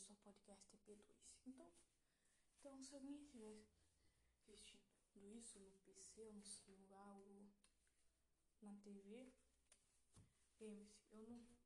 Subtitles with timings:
[0.00, 1.14] só podcast TP2.
[1.46, 1.72] Então,
[2.58, 3.64] então se alguém estiver
[4.48, 7.46] assistindo isso no PC ou no celular ou
[8.62, 9.32] na TV,
[10.60, 11.60] lembre-se, eu não.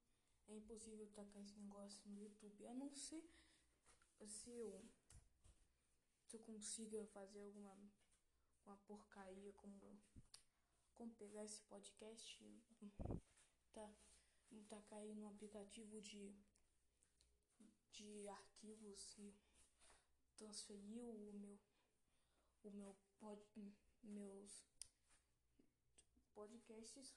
[0.46, 2.66] É impossível tacar esse negócio no YouTube.
[2.66, 3.24] A não ser
[4.26, 4.86] se eu,
[6.26, 7.74] se eu consiga fazer alguma
[8.66, 10.00] uma porcaria como,
[10.94, 12.42] como pegar esse podcast
[13.72, 13.94] tá,
[14.68, 16.34] tacar aí no aplicativo de,
[17.94, 19.34] de arquivos e
[20.36, 21.58] transferir o meu
[22.64, 23.42] o meu pod,
[24.02, 24.66] meus
[26.32, 27.14] podcasts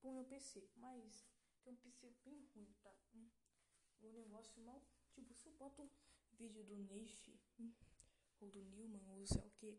[0.00, 1.26] pro meu PC, mas
[1.62, 2.94] tem um PC bem ruim, tá?
[4.02, 4.82] Um negócio mal,
[5.12, 5.90] tipo, se eu boto um
[6.32, 7.38] vídeo do Neif
[8.40, 9.78] ou do Newman ou sei o que,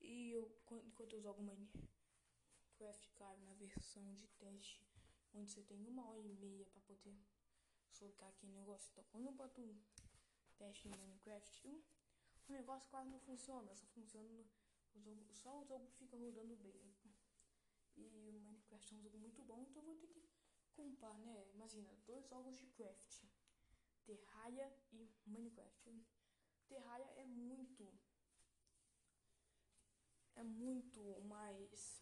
[0.00, 0.50] e eu
[0.86, 4.89] enquanto eu jogo Minecraft, claro, na versão de teste,
[5.34, 7.16] onde você tem uma hora e meia para poder
[7.90, 8.90] soltar aquele negócio.
[8.92, 9.80] Então, quando eu boto um
[10.56, 11.68] teste em Minecraft,
[12.48, 16.94] o negócio quase não funciona, só funciona no, jogo, só o jogo fica rodando bem.
[17.96, 20.28] E o Minecraft é um jogo muito bom, então eu vou ter que
[20.74, 21.46] comprar, né?
[21.54, 23.24] Imagina, dois jogos de craft.
[24.04, 26.04] Terraria e Minecraft.
[26.68, 27.92] Terraria é muito
[30.36, 32.00] é muito mais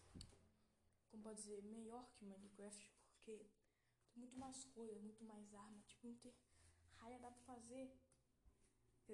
[1.09, 2.89] como pode dizer, melhor que Minecraft,
[3.29, 3.45] porque
[4.13, 6.33] tem muito mais coisa, muito mais arma, tipo, não ter
[6.95, 7.95] raia dá pra fazer,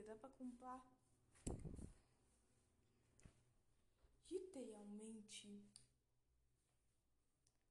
[0.06, 0.86] dá pra comprar
[4.30, 5.64] literalmente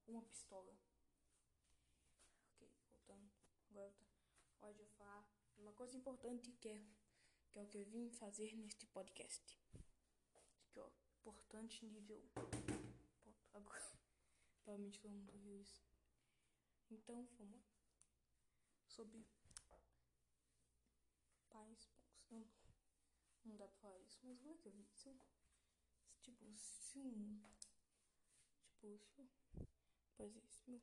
[0.07, 0.77] uma pistola.
[2.53, 3.31] Ok, voltando.
[3.71, 3.95] Agora
[4.59, 6.85] pode eu falar uma coisa importante que é,
[7.51, 9.59] que é o que eu vim fazer neste podcast.
[10.73, 12.23] Que ó, importante nível.
[13.53, 13.99] Agora,
[14.65, 15.94] provavelmente todo mundo viu isso.
[16.95, 17.61] Então, vamos
[18.87, 19.27] sobre
[21.51, 21.91] pais.
[22.31, 22.47] Não,
[23.45, 24.85] não dá pra falar isso, mas como é que eu vi?
[24.85, 25.27] Tipo,
[26.57, 27.43] se um.
[28.79, 29.29] Tipo, se eu.
[30.17, 30.81] Pois é, se meu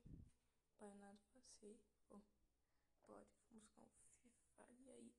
[0.77, 1.79] pai nada passei,
[2.09, 2.21] ou
[3.03, 3.89] pode, vamos buscar um
[4.21, 5.13] FIFA e aí.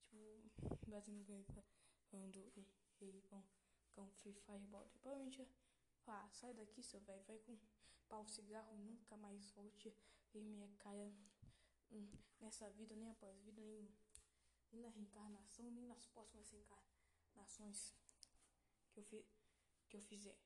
[0.00, 1.46] Tipo, batendo ele
[2.10, 2.66] falando, ei,
[3.00, 3.46] ei, vamos
[3.92, 4.98] com um Free Fire bota.
[4.98, 5.46] Provavelmente,
[6.06, 7.58] ah, sai daqui, seu velho, vai com
[8.08, 9.94] pau cigarro, nunca mais volte
[10.32, 11.12] ver minha cara
[11.90, 13.88] hum, nessa vida, nem após vida, nem,
[14.72, 17.94] nem na reencarnação, nem nas próximas reencarnações
[18.90, 19.24] que eu, fi,
[19.88, 20.38] que eu fizer.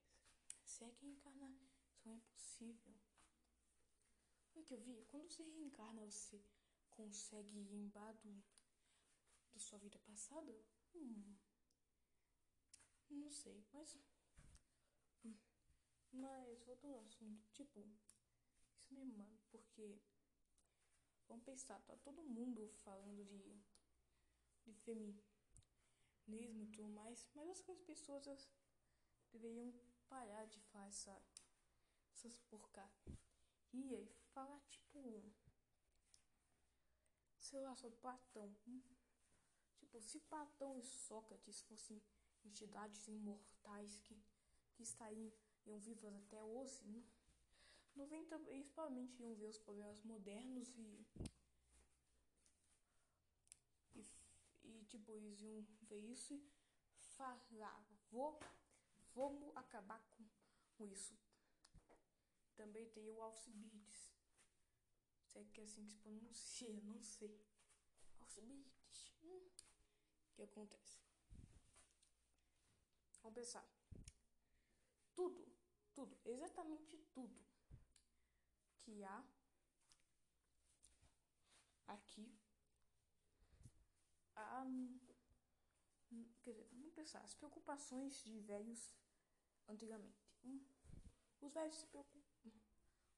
[0.65, 2.95] Se é que reencarnação é possível.
[4.55, 5.05] O que eu vi?
[5.09, 6.43] Quando você reencarna, você
[6.91, 8.43] consegue ir embado
[9.53, 10.53] da sua vida passada?
[10.95, 11.37] Hum,
[13.11, 13.97] não sei, mas.
[16.17, 17.87] Mas, voltando ao assunto, tipo,
[18.79, 20.01] isso mesmo, mano, porque.
[21.29, 23.61] Vamos pensar, tá todo mundo falando de.
[24.65, 28.49] de feminismo e tudo mais, mas as pessoas
[29.33, 29.73] deveriam
[30.09, 31.23] parar de fazer essa,
[32.13, 32.97] essas porcarias
[33.73, 35.33] e falar tipo,
[37.39, 38.57] sei lá, sobre Platão.
[39.79, 42.03] Tipo, se Platão e Sócrates fossem
[42.45, 44.17] entidades imortais que,
[44.73, 45.31] que estariam
[45.85, 47.05] vivas até hoje,
[47.95, 51.07] 90 eles provavelmente iam ver os problemas modernos e,
[53.95, 54.03] e
[54.65, 58.39] e tipo, eles iam ver isso e falar, vou,
[59.15, 60.25] vamos acabar com,
[60.77, 61.17] com isso.
[62.57, 64.13] Também tem o Alcibiades.
[65.25, 67.41] Se é que é assim que se pronuncia, não sei.
[68.21, 69.13] Alcibiades.
[69.23, 69.49] Hum.
[70.31, 70.99] O que acontece?
[73.23, 73.67] Vamos pensar.
[75.15, 75.56] Tudo,
[75.97, 77.35] tudo, exatamente tudo
[78.83, 79.25] que há
[81.89, 82.31] aqui
[84.37, 84.67] a.
[86.43, 88.95] Quer dizer, vamos pensar, as preocupações de velhos
[89.67, 90.23] antigamente.
[91.41, 92.53] Os velhos se preocupam.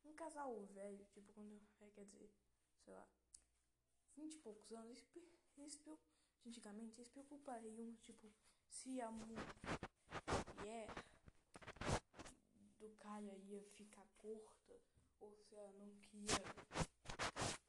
[0.04, 1.60] Um casal velho, tipo, quando.
[1.80, 2.32] É, quer dizer,
[2.84, 3.06] sei lá,
[4.16, 5.98] vinte e poucos anos, eles, eles,
[6.46, 8.32] antigamente eles preocupariam, tipo,
[8.68, 9.48] se a mulher
[12.88, 14.80] do cara ia ficar curta
[15.20, 16.42] ou se ela não queria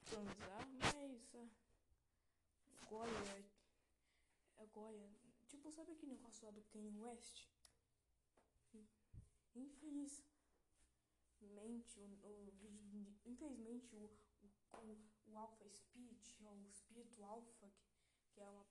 [0.06, 1.36] transar, mas.
[2.82, 3.46] Agora.
[4.58, 5.10] Agora.
[5.48, 7.48] Tipo, sabe aquele negócio lá do Kanye West?
[9.56, 10.30] Infelizmente,
[12.00, 12.54] o,
[13.26, 14.10] infelizmente o,
[14.78, 17.70] o, o Alpha Speech, ou o Espírito Alpha,
[18.16, 18.64] que, que é uma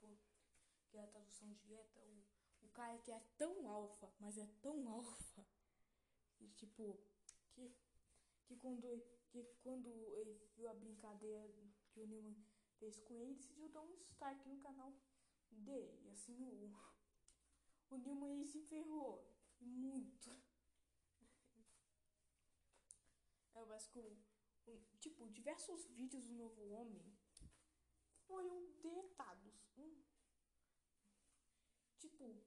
[0.88, 2.24] que é a tradução direta, o,
[2.62, 5.44] o cara que é tão alfa, mas é tão alfa,
[6.38, 6.98] que tipo,
[7.52, 7.70] que,
[8.46, 11.52] que quando, que quando ele viu a brincadeira
[11.90, 12.36] que o Newman
[12.78, 14.94] fez com ele, decidiu dar um strike no canal
[15.50, 16.00] dele.
[16.04, 16.72] E assim o,
[17.90, 19.28] o Newman se ferrou
[19.60, 20.30] muito.
[23.54, 27.12] É, eu que um, tipo, diversos vídeos do novo homem
[28.26, 29.66] foram deletados.
[29.76, 30.02] Hum.
[31.98, 32.40] Tipo,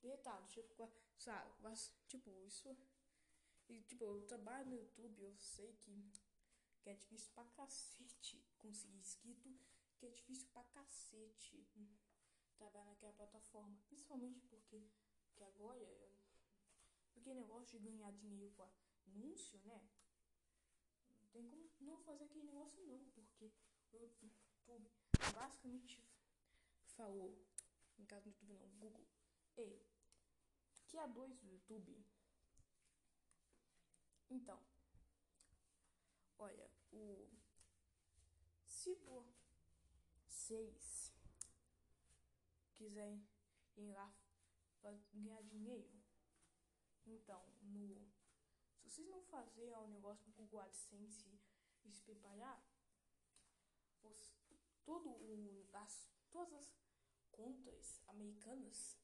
[0.00, 2.76] deletados, tipo, sabe, mas, tipo, isso.
[3.68, 6.12] E, tipo, eu trabalho no YouTube, eu sei que,
[6.80, 9.54] que é difícil pra cacete conseguir inscrito,
[9.96, 11.64] que é difícil pra cacete
[12.56, 13.78] trabalhar naquela plataforma.
[13.86, 14.82] Principalmente porque
[15.34, 16.10] que agora eu,
[17.12, 18.68] porque negócio de ganhar dinheiro com
[19.06, 19.80] anúncio, né?
[21.08, 23.52] Não tem como não fazer aquele negócio não, porque
[23.92, 24.32] o YouTube
[25.32, 26.04] basicamente
[26.96, 27.42] falou,
[27.96, 29.06] no caso do YouTube não, Google,
[29.56, 29.89] e
[30.90, 32.04] que a dois do YouTube.
[34.28, 34.60] Então,
[36.36, 37.30] olha, o
[38.64, 38.96] se
[40.26, 41.14] vocês
[42.74, 43.24] quiserem
[43.76, 44.12] ir lá
[44.82, 45.88] ganhar dinheiro,
[47.06, 48.10] então no
[48.82, 51.38] se vocês não fazerem o negócio do Google AdSense
[51.84, 52.60] e se preparar,
[54.84, 56.72] todo o, as, todas as
[57.30, 58.99] contas americanas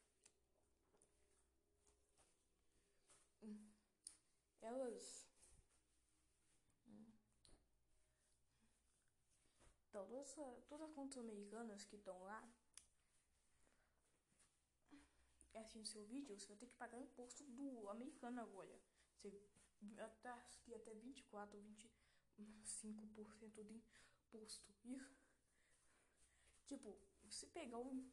[4.66, 5.26] elas
[9.88, 10.34] então, todas,
[10.68, 12.46] todas as contas americanas que estão lá
[15.54, 18.78] assistindo seu vídeo, você vai ter que pagar imposto do americano agora.
[19.14, 19.32] Você
[19.98, 20.34] até,
[20.64, 21.64] que até 24 ou
[22.38, 23.82] 25% de
[24.32, 24.74] imposto.
[26.66, 26.98] Tipo,
[27.30, 28.10] se pegar um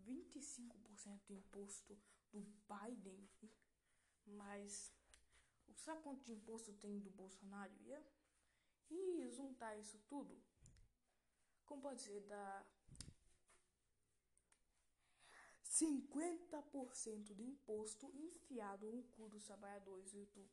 [0.00, 1.98] 25% de imposto
[2.32, 3.28] do Biden,
[4.26, 4.92] mas
[5.80, 7.72] sabe quanto de imposto tem do Bolsonaro?
[7.80, 7.96] E,
[8.90, 10.40] e juntar isso tudo,
[11.64, 12.66] como pode ser, da
[15.64, 20.50] 50% de imposto enfiado no cu dos trabalhadores do YouTube.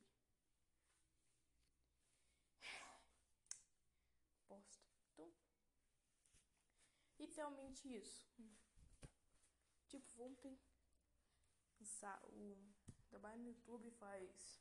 [4.48, 4.80] Bosta.
[5.12, 5.30] Então,
[7.18, 8.26] literalmente isso.
[9.88, 10.10] Tipo,
[12.00, 12.22] pensar.
[12.24, 12.56] O
[13.08, 14.59] trabalho no YouTube faz,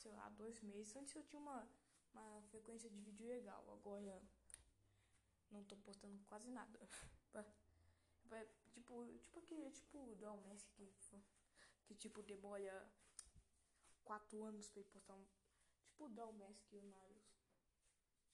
[0.00, 0.96] sei lá, dois meses.
[0.96, 1.68] Antes eu tinha uma,
[2.12, 3.64] uma frequência de vídeo legal.
[3.72, 4.22] Agora
[5.50, 6.78] não tô postando quase nada.
[8.70, 10.88] Tipo, tipo aquele, tipo, do Messi que,
[11.84, 12.88] que tipo demora
[14.04, 15.26] quatro anos pra ele postar um.
[15.84, 17.36] Tipo o Del Messi e o Niles.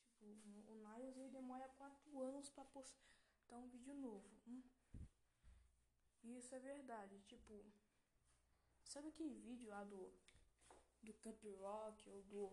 [0.05, 0.27] Tipo,
[0.71, 4.29] o Niles ele demora quatro anos pra postar um vídeo novo.
[4.47, 4.63] Hum?
[6.23, 7.65] Isso é verdade, tipo.
[8.85, 10.13] Sabe aquele vídeo lá do.
[11.07, 12.45] Do Camp Rock ou do.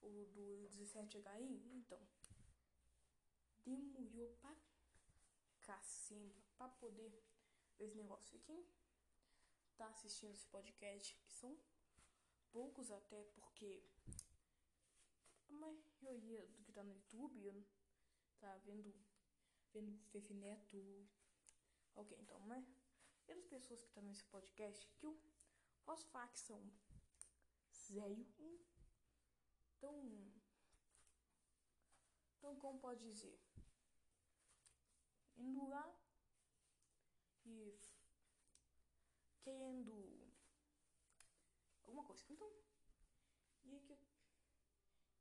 [0.00, 1.60] Ou do 17HI?
[1.74, 2.00] Então.
[3.64, 4.54] Demorou pra
[5.60, 7.10] cacimba para poder
[7.78, 8.38] ver esse negócio.
[8.40, 8.66] Quem
[9.76, 11.58] tá assistindo esse podcast, que são
[12.50, 13.82] poucos até porque
[15.48, 17.66] a maioria do que tá no YouTube
[18.38, 18.94] tá vendo
[19.72, 21.08] vendo Fefe Neto.
[21.96, 22.64] Ok, então, mas
[23.26, 25.18] e as pessoas que estão tá nesse podcast que eu
[25.84, 26.60] posso falar que são
[27.86, 28.26] zero.
[29.76, 30.32] Então,
[32.38, 33.38] então como pode dizer?
[35.36, 35.94] indo lá
[37.44, 37.76] e
[39.42, 40.32] querendo
[41.82, 42.24] alguma coisa.
[42.30, 42.50] Então,
[43.64, 43.98] e que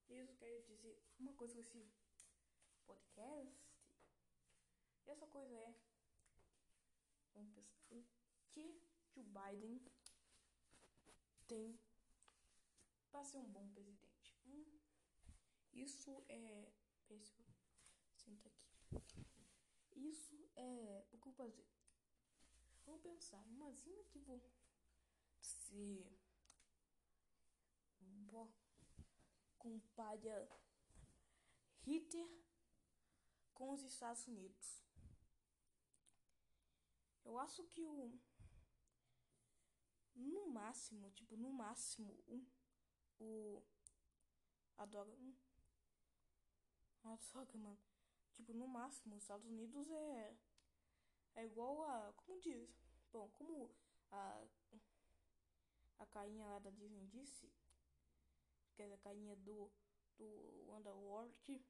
[0.10, 1.92] isso quer dizer uma coisa com esse
[2.86, 3.74] podcast.
[5.06, 5.76] E essa coisa é
[7.34, 8.06] vamos pensar o
[8.52, 8.80] que
[9.14, 9.82] Joe Biden
[11.48, 11.80] tem
[13.24, 14.36] ser um bom presidente.
[14.46, 14.80] Hum,
[15.74, 16.72] isso é.
[17.08, 17.50] Pessoal,
[18.16, 19.28] senta aqui.
[19.96, 21.68] Isso é o que eu vou fazer.
[22.86, 24.54] Vamos pensar, imagina que você
[29.64, 30.50] compara
[31.86, 32.30] Hitler
[33.54, 34.84] com os Estados Unidos.
[37.24, 38.20] Eu acho que o
[40.16, 42.46] no máximo, tipo, no máximo, um,
[43.20, 43.62] o
[44.78, 45.36] a droga, um,
[47.04, 47.78] a droga, mano
[48.34, 50.36] Tipo, no máximo, os Estados Unidos é.
[51.36, 52.14] É igual a.
[52.14, 52.70] Como diz?
[53.12, 53.70] Bom, como
[54.12, 54.44] a.
[56.00, 57.50] A cainha lá da Disney disse.
[58.74, 59.72] Que é a cainha do.
[60.18, 61.64] Do Underworld.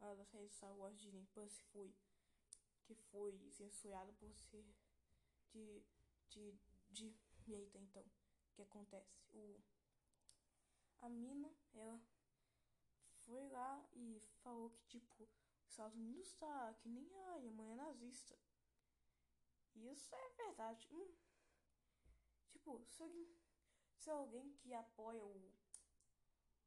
[0.00, 1.92] A da série Star Wars Disney Plus foi.
[2.84, 4.64] Que foi censurada por ser.
[5.52, 5.82] De.
[6.28, 6.58] De.
[6.90, 7.14] De.
[7.48, 8.02] Eita, então.
[8.02, 9.18] O que acontece?
[9.32, 9.60] O.
[11.00, 12.00] A mina, ela
[13.24, 15.24] foi lá e falou que, tipo,
[15.64, 18.38] os Estados Unidos tá que nem a Alemanha nazista.
[19.74, 20.88] Isso é verdade.
[20.90, 21.14] Hum.
[22.50, 23.38] Tipo, se alguém,
[23.94, 25.52] se alguém que apoia o,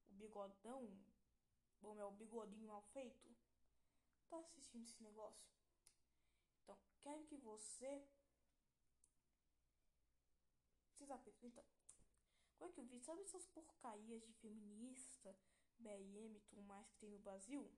[0.08, 0.98] o bigodão,
[2.00, 3.36] é o bigodinho mal feito,
[4.30, 5.52] tá assistindo esse negócio.
[6.64, 8.08] Então, quero que você.
[10.90, 11.50] Vocês apertam.
[11.50, 11.66] Então,
[12.66, 13.00] é que eu vi?
[13.00, 15.36] Sabe essas porcarias de feminista,
[15.80, 17.72] BLM e tudo mais que tem no Brasil?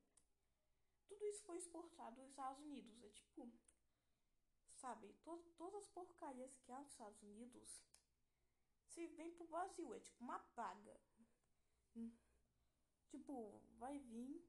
[1.07, 3.03] Tudo isso foi exportado dos Estados Unidos.
[3.03, 3.51] É tipo.
[4.75, 5.13] Sabe?
[5.23, 7.83] To todas as porcarias que há nos Estados Unidos
[8.87, 9.93] se vem pro Brasil.
[9.93, 10.99] É tipo uma praga.
[13.07, 14.43] Tipo, vai vir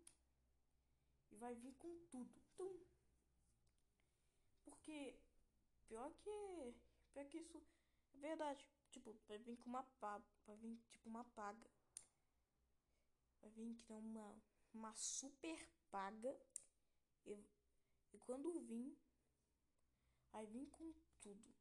[1.31, 2.41] e vai vir com tudo.
[2.57, 2.81] Tum.
[4.65, 5.19] Porque
[5.87, 6.75] pior que
[7.13, 7.59] pior que isso
[8.15, 8.69] é verdade.
[8.95, 11.69] Tipo, vai vir com uma pá, vai vir tipo uma paga.
[13.41, 14.41] Vai vir tem uma
[14.73, 16.33] uma super paga
[17.27, 17.33] e,
[18.13, 18.97] e quando vir
[20.31, 21.55] vai vir com tudo.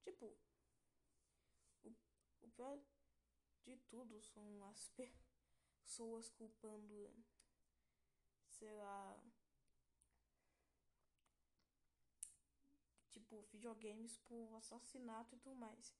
[0.00, 0.34] Tipo,
[1.84, 1.94] o,
[2.40, 2.80] o pior
[3.66, 4.90] de tudo são as
[5.84, 7.14] pessoas culpando
[8.48, 9.22] sei lá,
[13.10, 15.92] tipo, videogames por assassinato e tudo mais.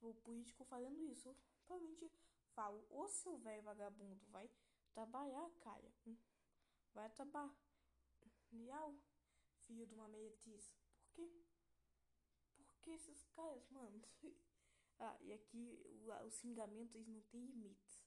[0.00, 1.28] Tipo, o político fazendo isso.
[1.28, 1.36] Eu
[1.68, 2.10] realmente
[2.54, 4.50] falo, ô seu velho vagabundo, vai
[4.94, 5.92] trabalhar, cara.
[6.06, 6.16] Hum,
[6.94, 7.52] vai trabalhar,
[9.66, 10.72] filho de uma meietice.
[11.12, 11.30] Por quê?
[12.56, 14.02] Porque esses caras, mano.
[15.00, 15.78] ah, e aqui
[16.24, 18.02] os xingamentos não tem limites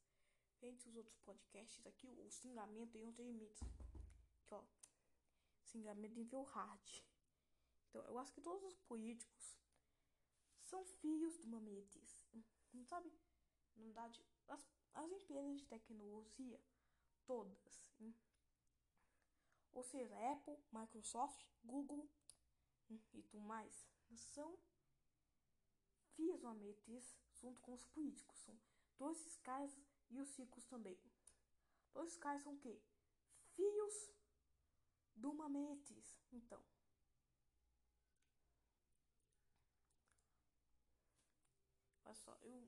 [0.64, 3.62] entre os outros podcasts aqui, o xingamento não tem limites.
[3.80, 4.02] Aqui,
[4.50, 4.64] ó.
[5.66, 7.04] Xingamento nível hard.
[7.90, 9.63] Então, eu acho que todos os políticos
[10.74, 12.26] são filhos de uma metice.
[12.74, 13.14] Não sabe?
[13.76, 16.60] Na verdade, as, as empresas de tecnologia,
[17.28, 17.94] todas.
[18.00, 18.16] Hein?
[19.72, 22.10] Ou seja, Apple, Microsoft, Google
[22.90, 23.00] hein?
[23.14, 24.58] e tudo mais, são
[26.16, 28.40] filhos de uma metice junto com os políticos.
[28.40, 28.60] São
[28.98, 31.00] todos esses caras e os ricos também.
[31.94, 32.82] Dois caras são o quê?
[33.56, 34.12] Filhos
[35.16, 36.18] de uma metis.
[36.32, 36.64] Então.
[42.24, 42.68] Só, eu.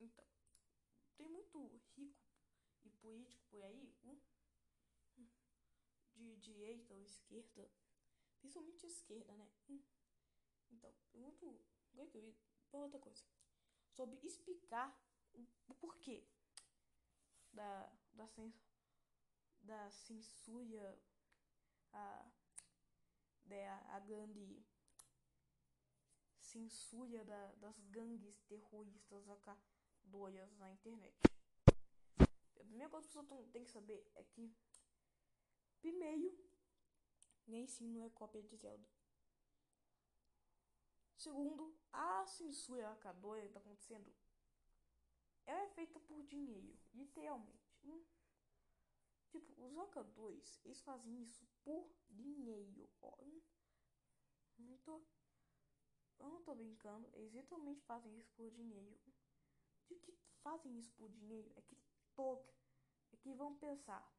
[0.00, 0.26] Então.
[1.16, 1.66] Tem muito
[1.96, 2.26] rico
[2.84, 3.94] e político por aí.
[6.14, 7.70] De direita ou esquerda.
[8.40, 9.48] Principalmente esquerda, né?
[10.70, 11.46] Então, tem muito.
[11.92, 12.34] Agora.
[12.72, 13.24] Outra coisa
[13.94, 14.92] sobre explicar
[15.32, 16.26] o, o porquê
[17.52, 18.28] da, da,
[19.62, 20.98] da censura,
[21.92, 22.26] a,
[23.44, 24.64] da, a grande
[26.54, 31.16] censura da, das gangues terroristas acadoras na internet.
[32.16, 34.54] A primeira coisa que você tem que saber é que,
[35.80, 36.32] primeiro,
[37.44, 38.88] nem sim não é cópia de Zelda.
[41.16, 44.14] Segundo, a censura lacradora que está acontecendo
[45.46, 47.76] ela é feita por dinheiro, literalmente.
[47.82, 48.04] Hum.
[49.28, 52.88] Tipo, os locadores, eles fazem isso por dinheiro.
[53.02, 53.42] Ó, hum.
[54.58, 55.04] não tô,
[56.18, 58.98] eu não tô brincando, eles literalmente fazem isso por dinheiro.
[59.86, 61.76] De que fazem isso por dinheiro é que
[62.14, 62.44] todo,
[63.12, 64.10] é que vão pensar.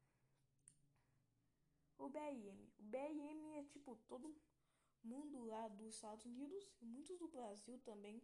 [1.98, 4.36] O BRM, o BRM é tipo todo
[5.02, 8.22] mundo lá dos Estados Unidos e muitos do Brasil também,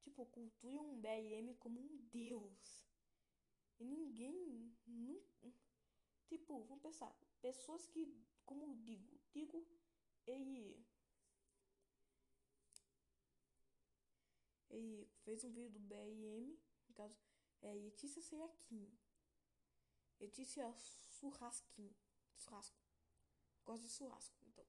[0.00, 2.86] tipo, cultuam um BLM como um deus.
[3.78, 4.76] E ninguém.
[6.26, 8.06] Tipo, vamos pensar, pessoas que,
[8.44, 9.66] como digo, digo,
[10.26, 10.84] ele.
[14.70, 16.58] Ele fez um vídeo do BLM,
[16.88, 17.16] no caso,
[17.62, 18.90] é Letícia Seriaquim.
[20.20, 20.74] Letícia
[21.10, 21.94] Churrasquim.
[22.36, 22.78] Churrasco.
[23.64, 24.66] Gosto de churrasco, então.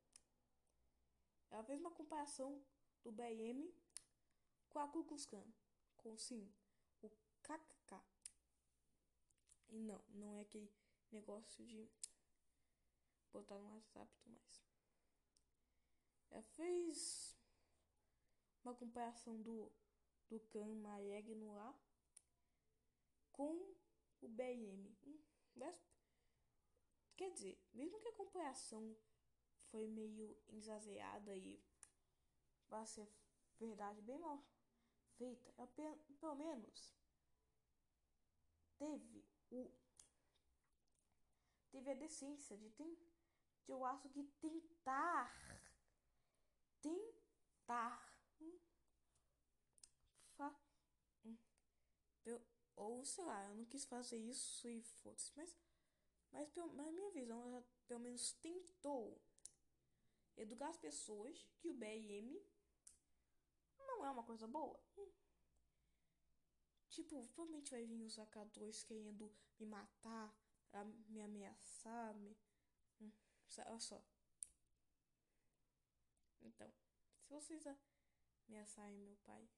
[1.51, 2.63] Ela fez uma comparação
[3.03, 3.73] do BM
[4.69, 5.05] com a Ku.
[5.97, 6.51] Com sim,
[7.01, 7.09] o
[7.41, 8.01] KKK.
[9.69, 10.71] E não, não é aquele
[11.11, 11.89] negócio de
[13.31, 14.63] botar no WhatsApp e tudo mais.
[16.31, 17.37] Ela fez
[18.63, 19.71] uma comparação do,
[20.29, 21.75] do Khan Maregno lá
[23.31, 23.75] com
[24.21, 24.97] o BM.
[25.05, 25.19] Hum,
[27.15, 28.95] quer dizer, mesmo que a comparação
[29.71, 31.61] foi meio exagerada e
[32.69, 33.07] vai ser
[33.59, 34.43] verdade bem mal
[35.17, 35.53] feita.
[35.57, 36.93] Eu, pelo menos
[38.77, 39.69] teve o
[41.71, 42.97] teve a decência de de
[43.67, 45.31] eu acho que tentar
[46.81, 48.57] tentar hum,
[50.35, 50.55] fa,
[51.25, 51.37] hum,
[52.25, 52.41] eu,
[52.79, 55.33] Ou sei lá, eu não quis fazer isso e foda-se.
[55.35, 55.55] Mas,
[56.31, 59.21] mas, na minha visão, ela pelo menos tentou
[60.37, 62.41] educar as pessoas que o BM
[63.79, 64.79] não é uma coisa boa.
[66.89, 70.33] Tipo, provavelmente vai vir os sacadores querendo me matar,
[71.09, 72.37] me ameaçar, me.
[73.01, 73.11] Hum,
[73.65, 74.01] olha só.
[76.41, 76.71] Então,
[77.19, 77.63] se vocês
[78.47, 79.49] ameaçarem meu pai.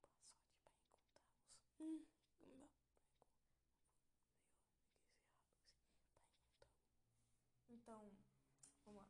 [0.00, 1.75] Boa sorte para
[7.86, 8.10] então,
[8.84, 9.08] vamos lá.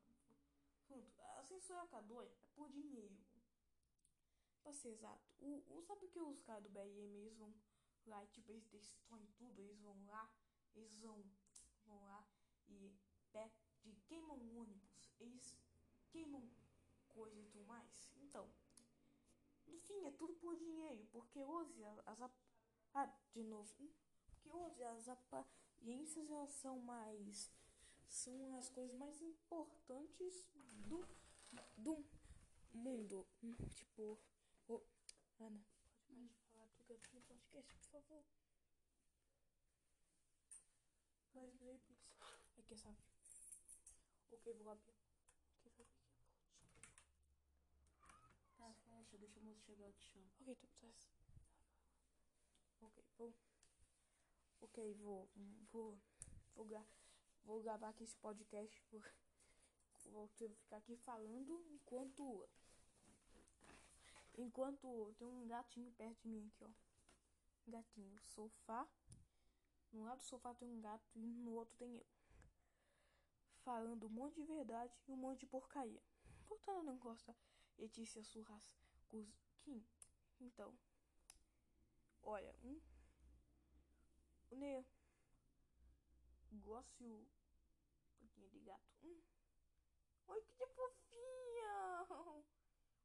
[1.38, 3.16] A censura K2 é por dinheiro.
[4.62, 5.24] Pra ser exato.
[5.38, 7.54] O, o, sabe que os caras do BRM eles vão
[8.04, 9.60] lá e tipo, eles destroem tudo.
[9.62, 10.30] Eles vão lá,
[10.74, 11.24] eles vão,
[11.86, 12.26] vão lá
[12.68, 12.92] e
[13.32, 13.50] pé
[13.84, 15.10] de queimam ônibus.
[15.20, 15.56] Eles
[16.10, 16.50] queimam
[17.08, 18.12] coisa e tudo mais.
[18.16, 18.50] Então,
[19.66, 21.06] no fim é tudo por dinheiro.
[21.12, 22.18] Porque hoje as.
[22.98, 23.70] Ah, de novo.
[23.78, 23.90] Hum?
[24.24, 27.52] Porque hoje as aparências elas são mais.
[28.08, 30.48] São as coisas mais importantes
[30.88, 31.06] do,
[31.76, 32.02] do
[32.72, 33.26] mundo.
[33.42, 34.18] Hum, tipo.
[34.66, 34.80] Oh,
[35.38, 35.62] Ana,
[36.06, 38.24] pode mais falar do que eu no podcast, por favor.
[41.34, 41.98] Mais vezes.
[42.58, 42.96] Aqui essa.
[44.32, 44.94] Ok, vou abrir.
[45.66, 47.04] Ok, vou abrir aqui.
[48.56, 50.30] Tá, fecha, deixa o moço chegar, eu te chamo.
[50.40, 51.15] Ok, tu tá.
[53.18, 53.34] Vou.
[54.60, 55.28] Ok, vou.
[55.72, 55.98] Vou.
[56.54, 56.86] Vou, gra
[57.44, 58.84] vou gravar aqui esse podcast.
[58.90, 59.02] Vou,
[60.12, 62.48] vou ficar aqui falando enquanto
[64.38, 66.68] Enquanto tem um gatinho perto de mim aqui, ó.
[67.70, 68.86] Gatinho, sofá.
[69.90, 72.06] No lado do sofá tem um gato e no outro tem eu.
[73.64, 76.02] Falando um monte de verdade e um monte de porcaria.
[76.46, 77.34] Voltando ao negócio
[77.78, 78.70] Letícia Surras
[79.08, 79.26] Kim.
[80.38, 80.76] Então.
[82.22, 82.78] Olha, um.
[84.50, 84.86] O Ney.
[86.52, 87.26] Gosto um
[88.18, 88.96] pouquinho de gato.
[89.02, 89.20] Hum.
[90.28, 92.06] Oi, que fofinha!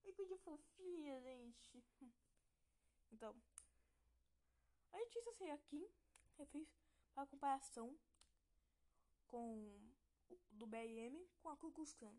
[0.03, 1.83] Ai, coisa fofinha, gente.
[3.13, 3.35] Então,
[4.93, 5.91] a Letícia saiu aqui,
[6.37, 6.65] eu fiz
[7.13, 7.99] uma comparação
[9.27, 9.91] com
[10.51, 12.15] do BRM com a Ku Klux Klan.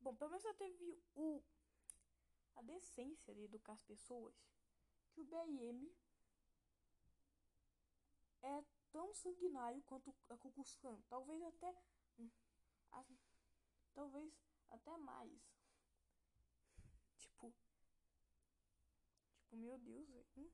[0.00, 1.42] Bom, pelo menos ela teve o,
[2.54, 4.34] a decência de educar as pessoas
[5.10, 5.90] que o BRM
[8.42, 11.00] é tão sanguinário quanto a Ku Klux Klan.
[11.08, 11.74] Talvez até...
[12.18, 12.30] Hum,
[12.92, 13.04] a,
[13.94, 14.32] talvez
[14.70, 15.32] até mais.
[17.18, 17.54] Tipo.
[19.32, 20.52] Tipo, meu Deus, velho.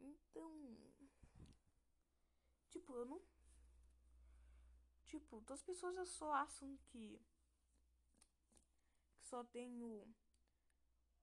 [0.00, 1.10] Então.
[2.68, 3.22] Tipo, eu não.
[5.04, 7.20] Tipo, as pessoas só acham que.
[9.16, 10.08] Que só tem o.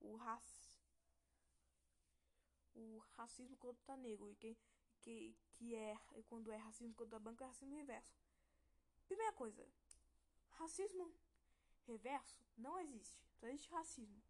[0.00, 0.46] O rac...
[2.74, 4.30] O racismo contra negro.
[4.30, 4.56] E quem.
[5.00, 5.96] Que, que é.
[6.28, 8.14] Quando é racismo contra branco é racismo inverso.
[9.06, 9.66] Primeira coisa.
[10.50, 11.12] Racismo
[11.86, 13.18] reverso não existe.
[13.36, 14.22] Só existe racismo.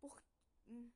[0.00, 0.22] Por
[0.66, 0.90] hum,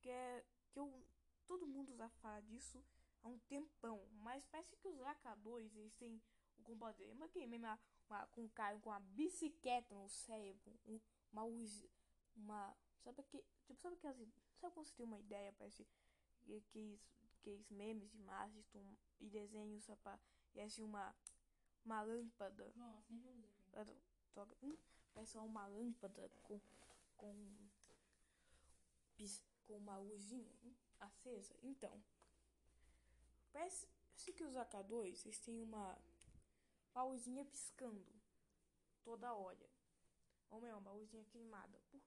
[0.00, 1.04] que é que eu
[1.46, 2.82] todo mundo já fala disso
[3.22, 6.22] há um tempão, mas parece que os lacadores eles têm
[6.58, 7.66] o problema que mesmo
[8.08, 10.78] uma, com um cara com uma bicicleta no cérebro,
[11.32, 11.44] uma
[12.36, 14.02] uma sabe que tipo sabe que
[14.60, 15.86] sabe quando você tem uma ideia parece
[16.40, 17.00] que que,
[17.42, 18.66] que memes de imagens
[19.20, 20.18] e desenhos para
[20.54, 21.14] e assim uma
[21.84, 22.72] uma lâmpada.
[22.76, 23.34] Nossa, nem
[24.34, 24.48] vou.
[24.62, 24.76] Hum,
[25.12, 26.60] parece uma lâmpada com,
[27.16, 27.68] com,
[29.66, 31.54] com uma luzinha hum, acesa.
[31.62, 32.02] Então,
[33.52, 33.88] parece
[34.36, 35.98] que os AK2 eles têm uma,
[36.94, 38.06] uma luzinha piscando
[39.02, 39.68] toda hora.
[40.50, 41.80] Ou melhor, uma luzinha queimada.
[41.90, 42.00] Por...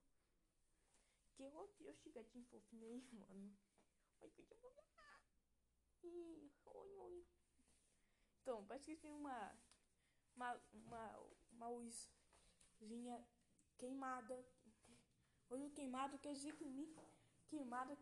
[1.34, 3.56] Que eu, eu chegadinho fofinho aí, mano.
[8.44, 9.58] Então, parece que tem uma,
[10.36, 11.18] uma, uma,
[11.52, 13.26] uma luzinha
[13.78, 14.46] queimada.
[15.48, 16.94] Olho queimado quer dizer que nem
[17.48, 17.96] queimada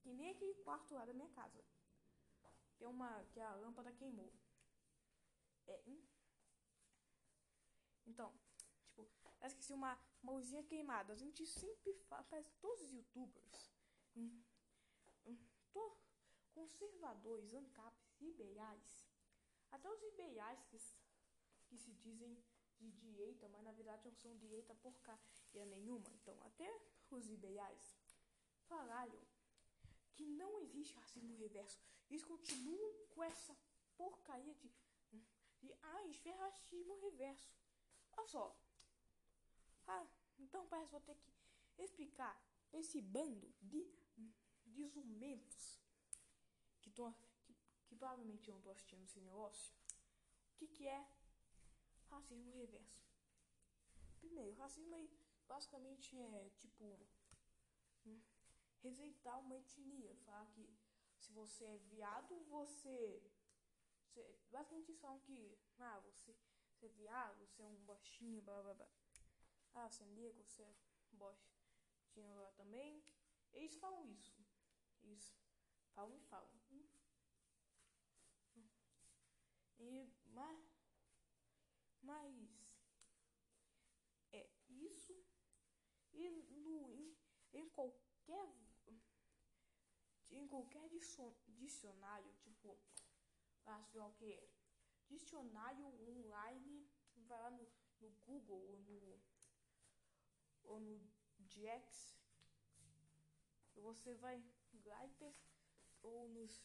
[0.00, 1.62] que nem aquele quarto lá da minha casa.
[2.78, 4.32] Tem uma que a lâmpada queimou.
[5.66, 5.82] É.
[5.86, 6.02] Hum?
[8.06, 8.32] Então,
[8.86, 9.06] tipo,
[9.38, 13.70] parece que se uma, uma luzinha queimada, a gente sempre fala, parece todos os youtubers.
[14.16, 14.42] Hum,
[16.52, 19.04] conservadores, ancaps, liberais
[19.74, 20.78] até os liberais que,
[21.66, 22.38] que se dizem
[22.78, 26.08] de direita, mas na verdade não são direita porcaria nenhuma.
[26.12, 26.68] Então, até
[27.10, 27.96] os liberais
[28.68, 29.20] falaram
[30.12, 31.78] que não existe racismo reverso.
[32.08, 33.56] Eles continuam com essa
[33.96, 34.70] porcaria de,
[35.60, 37.52] de ah, isso é racismo reverso.
[38.16, 38.56] Olha só.
[39.86, 40.06] Ah,
[40.38, 42.40] Então parece que vou ter que explicar
[42.72, 43.82] esse bando de,
[44.74, 45.80] de zumentos
[46.80, 47.12] que, tô,
[47.44, 47.54] que,
[47.86, 49.72] que provavelmente eu não tô assistindo esse negócio.
[50.52, 51.08] O que, que é
[52.10, 53.04] racismo reverso?
[54.20, 55.08] Primeiro, racismo aí
[55.46, 57.06] basicamente é tipo
[58.04, 58.20] hum,
[58.82, 60.68] rejeitar uma etnia, falar que
[61.18, 63.22] se você é viado, você,
[64.06, 66.34] você basicamente falam que ah, você,
[66.72, 68.88] você é viado, você é um baixinho, blá blá blá.
[69.74, 70.74] Ah, você é negro, você é
[71.12, 73.02] baixinho lá também.
[73.52, 74.43] Eles falam isso.
[75.04, 75.36] Eles
[75.94, 76.50] falam e falam.
[79.78, 80.58] E, mas,
[82.02, 82.32] mas
[84.32, 85.14] é isso
[86.12, 87.16] e no, em,
[87.52, 88.54] em qualquer
[90.30, 90.88] em qualquer
[91.46, 92.76] dicionário, tipo,
[93.66, 94.48] acho o que
[95.06, 97.68] dicionário online, vai lá no,
[98.00, 99.20] no Google ou no
[100.64, 101.00] ou no
[101.50, 102.18] Jax,
[103.76, 104.42] você vai
[104.84, 105.34] e
[106.02, 106.62] ou nos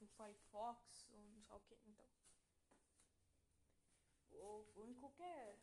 [0.00, 2.06] no Firefox ou não sei o que, então.
[4.30, 5.58] Ou, ou em qualquer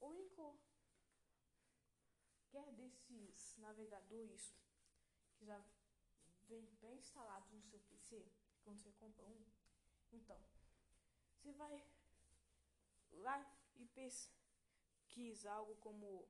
[0.00, 0.70] ou em qualquer
[2.72, 4.54] desses navegadores
[5.36, 5.62] que já
[6.48, 8.30] vem bem instalado no seu PC
[8.64, 9.44] quando você compra um
[10.12, 10.40] então
[11.34, 11.84] você vai
[13.12, 16.28] lá e pesquisa algo como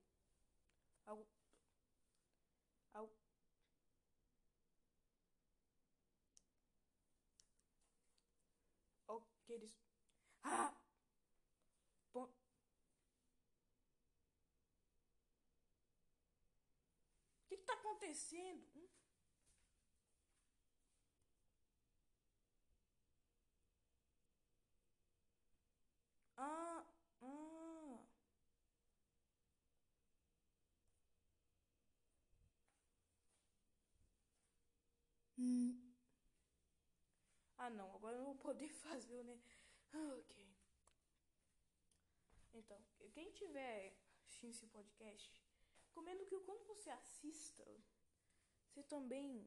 [1.06, 1.26] algo
[9.50, 9.72] aqueles
[10.44, 10.72] ah
[12.12, 12.28] Bom, o
[17.48, 18.64] que está acontecendo?
[18.74, 18.86] Hum?
[26.36, 26.82] Ah,
[27.22, 27.98] ah.
[35.38, 35.89] Hum.
[37.62, 39.38] Ah, não, agora eu não vou poder fazer, né?
[39.92, 40.49] Ok.
[42.55, 43.94] Então, quem tiver
[44.25, 45.44] assistindo esse podcast,
[45.88, 47.66] recomendo que quando você assista,
[48.66, 49.46] você também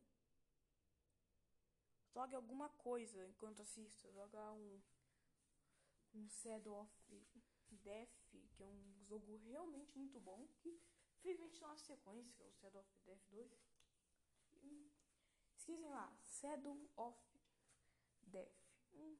[2.13, 4.11] jogue alguma coisa enquanto assista.
[4.11, 4.79] Joga um,
[6.13, 6.93] um Shadow of
[7.71, 10.79] Death, que é um jogo realmente muito bom, que
[11.17, 13.73] felizmente não há sequência, que é o Shadow of Death 2.
[15.55, 17.32] Esquecem lá, Shadow of
[18.33, 18.51] Death.
[18.93, 19.15] Hum.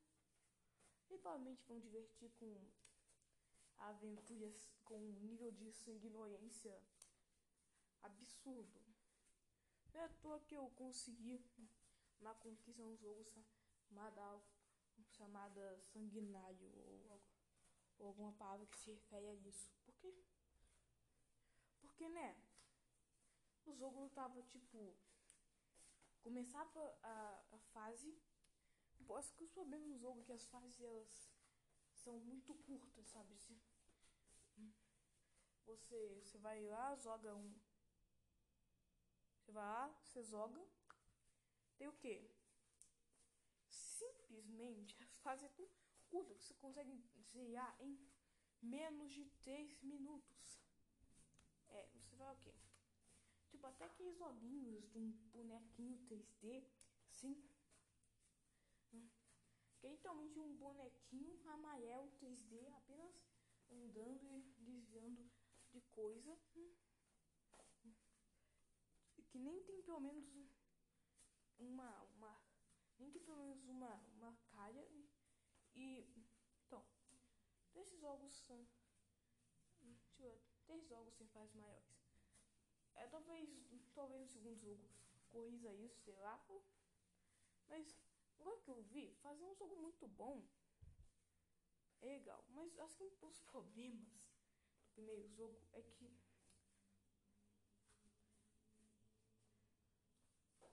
[1.10, 2.52] E provavelmente vão divertir com
[3.78, 6.82] aventuras com um nível de sanguinolência
[8.02, 8.82] absurdo.
[9.94, 11.40] Não é à toa que eu consegui
[12.20, 13.24] uma conquista no jogo
[13.88, 14.42] chamada,
[15.12, 17.22] chamada sanguinário ou,
[18.00, 19.70] ou alguma palavra que se refere a isso.
[19.86, 20.14] Por quê?
[21.82, 22.36] Porque, né?
[23.66, 24.96] O jogo tava tipo.
[26.22, 28.18] Começava a, a fase.
[29.08, 31.32] Posso que os problemas no jogo é que as fases elas
[31.94, 33.36] são muito curtas, sabe?
[35.66, 37.54] Você, você vai lá, joga um.
[39.38, 40.62] Você vai lá, você joga.
[41.78, 42.30] Tem o quê?
[43.68, 45.68] Simplesmente a fase é tão
[46.10, 46.96] curta que você consegue
[47.32, 47.98] zerar em
[48.62, 50.60] menos de 3 minutos.
[51.70, 52.54] É, você vai o quê?
[53.48, 56.66] Tipo, até aqueles joguinhos de um bonequinho 3D,
[57.10, 57.42] sim.
[59.84, 63.26] Literalmente um bonequinho amarelo 3D apenas
[63.70, 65.30] andando e desviando
[65.72, 66.38] de coisa.
[69.28, 70.26] Que nem tem pelo menos
[71.58, 72.40] uma uma
[73.00, 74.88] nem tem pelo menos uma uma calha
[75.74, 76.08] e,
[76.66, 76.86] então
[77.74, 78.66] desses jogos são
[80.66, 82.04] três jogos sem fases maiores.
[82.94, 83.50] É talvez
[83.94, 84.88] talvez no segundo jogo
[85.30, 86.40] corrija isso sei lá.
[87.68, 87.98] Mas
[88.44, 90.46] Agora que eu vi, fazer um jogo muito bom
[92.02, 92.44] é legal.
[92.50, 94.06] Mas acho que um dos problemas
[94.82, 96.12] do primeiro jogo é que.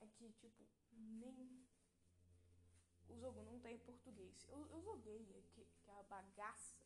[0.00, 1.64] É que, tipo, nem.
[3.08, 4.44] O jogo não tá em português.
[4.48, 6.84] Eu, eu joguei aqui, que é a bagaça.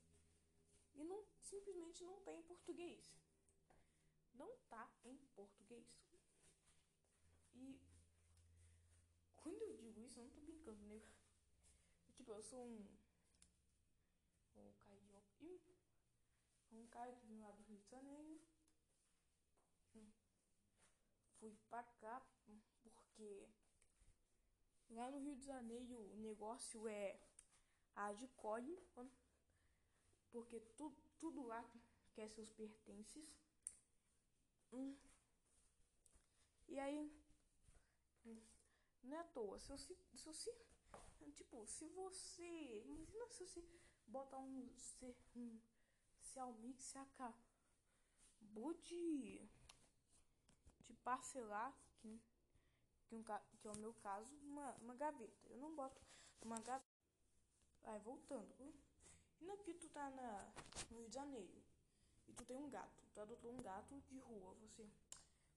[0.94, 3.10] E não, simplesmente não tá em português.
[4.34, 5.86] Não tá em português.
[7.54, 7.80] E
[9.44, 10.40] quando eu digo isso, eu não tô
[10.72, 11.02] né?
[12.14, 12.86] Tipo, eu sou um.
[14.56, 15.46] Um carioca.
[16.72, 18.40] Um cara que vem lá do Rio de Janeiro.
[19.94, 20.10] Hum.
[21.38, 22.20] Fui pra cá
[22.82, 23.48] porque
[24.90, 27.20] lá no Rio de Janeiro o negócio é
[27.94, 28.76] a de colhe,
[30.30, 31.64] porque tudo, tudo lá
[32.14, 33.24] quer seus pertences.
[34.72, 34.96] Hum.
[36.68, 37.12] E aí,
[38.24, 38.40] hum,
[39.04, 40.54] não é à toa, se você, se você,
[41.34, 43.64] tipo, se você, imagina se você
[44.06, 45.58] botar um, se, um
[46.20, 49.48] Xiaomi que você acabou de,
[50.80, 52.20] de parcelar, que,
[53.06, 55.48] que, um, que é o meu caso, uma, uma gaveta.
[55.48, 56.00] Eu não boto
[56.42, 56.94] uma gaveta.
[57.84, 58.54] Aí, voltando.
[59.40, 60.52] Imagina que tu tá na,
[60.90, 61.62] no Rio de Janeiro
[62.26, 63.04] e tu tem um gato.
[63.12, 64.54] Tu adotou um gato de rua.
[64.54, 64.88] Você,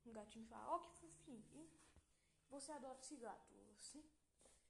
[0.05, 1.69] um gatinho fala, ó oh, que fofinho.
[2.49, 3.55] Você adota esse gato.
[3.79, 4.03] Você,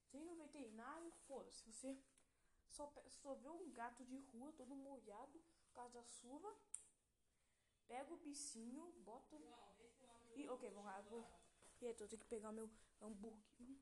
[0.04, 1.72] você ir no veterinário, foda-se.
[1.72, 1.98] Você
[2.70, 6.54] só, só vê um gato de rua todo molhado por causa da chuva.
[7.88, 9.36] Pega o bicinho, bota.
[10.36, 11.02] E, ok, vamos lá.
[11.02, 11.26] Vou,
[11.82, 12.70] e aí, eu tenho que pegar meu
[13.02, 13.78] hambúrguer.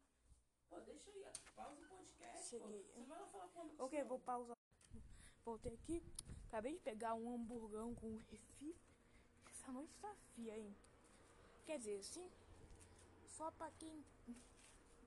[0.70, 1.24] Pô, deixa aí,
[1.56, 2.50] pausa o podcast.
[2.50, 2.84] Cheguei.
[2.84, 3.00] Pô.
[3.00, 4.58] Você vai lá falar quando Ok, vou pausar.
[5.44, 6.04] Voltei aqui.
[6.48, 8.76] Acabei de pegar um hamburgão com refri.
[9.50, 10.76] Essa noite tá fia, hein?
[11.66, 12.30] Quer dizer, sim,
[13.38, 14.06] só pra quem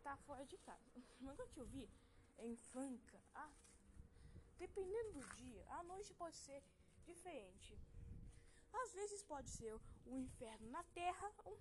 [0.02, 0.90] tá fora de casa.
[1.20, 1.88] Mas quando eu vi
[2.38, 3.52] em Franca, ah,
[4.58, 6.62] dependendo do dia, a noite pode ser
[7.04, 7.78] diferente.
[8.72, 9.72] Às vezes pode ser
[10.06, 11.58] o inferno na terra, ou,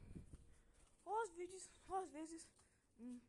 [1.05, 2.47] ou às vezes, ou às vezes,
[2.99, 3.19] hum,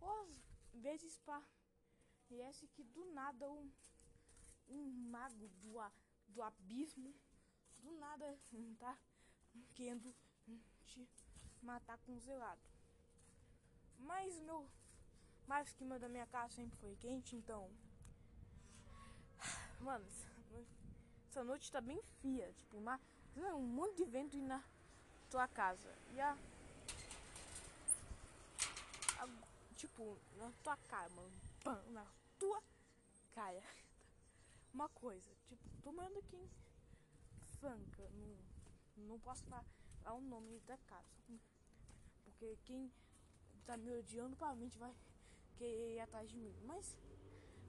[0.00, 0.40] ou às
[0.72, 3.70] vezes parece que do nada um,
[4.68, 5.74] um mago do,
[6.28, 7.12] do abismo
[7.82, 8.38] do nada
[8.78, 8.98] tá
[9.74, 10.14] querendo
[10.86, 11.08] te
[11.62, 12.67] matar com zelado.
[13.98, 14.68] Mas meu
[15.48, 17.70] mas o clima da minha casa sempre foi quente, então.
[19.80, 20.04] Mano,
[21.30, 23.00] essa noite tá bem fria, tipo, uma,
[23.34, 24.62] um monte de vento na
[25.30, 25.96] tua casa.
[26.12, 26.36] E a,
[29.18, 29.28] a
[29.74, 31.32] tipo, na tua cara, mano.
[31.92, 32.06] Na
[32.38, 32.62] tua
[33.34, 33.62] cara.
[34.74, 36.48] Uma coisa, tipo, tô morando aqui em
[37.58, 39.64] Franca, não, não posso falar
[40.12, 41.08] o nome da casa.
[42.22, 42.92] Porque quem
[43.68, 44.94] tá me odiando provavelmente vai
[45.58, 46.54] querer ir atrás de mim.
[46.64, 46.96] Mas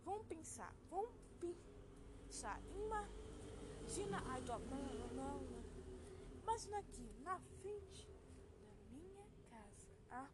[0.06, 2.62] vamos pensar, vamos pensar.
[2.74, 4.24] Imagina.
[4.28, 4.78] Ai, tô, não,
[5.14, 5.64] não, não.
[6.42, 8.08] Imagina aqui, na frente
[8.62, 10.30] da minha casa, há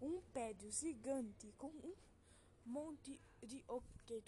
[0.00, 1.94] um prédio gigante com um
[2.64, 3.64] monte de.
[3.66, 4.22] Ok,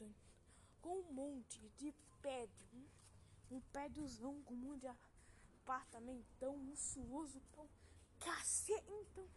[0.80, 2.66] com um monte de prédio.
[2.74, 7.68] Um, um prédiozão com um monte de apartamentão luxuoso um
[8.18, 8.82] cacete.
[8.90, 9.28] Então,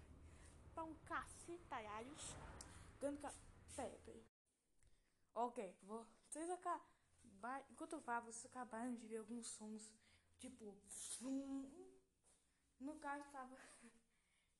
[0.75, 2.35] pra um cacetalhos.
[2.99, 3.33] Dando ca...
[3.75, 4.23] Pera, pera.
[5.33, 5.75] Ok.
[6.29, 7.65] Vocês acabaram.
[7.71, 9.91] Enquanto eu falo, vocês acabaram de ver alguns sons.
[10.37, 10.75] Tipo.
[12.79, 13.57] No caso, tava.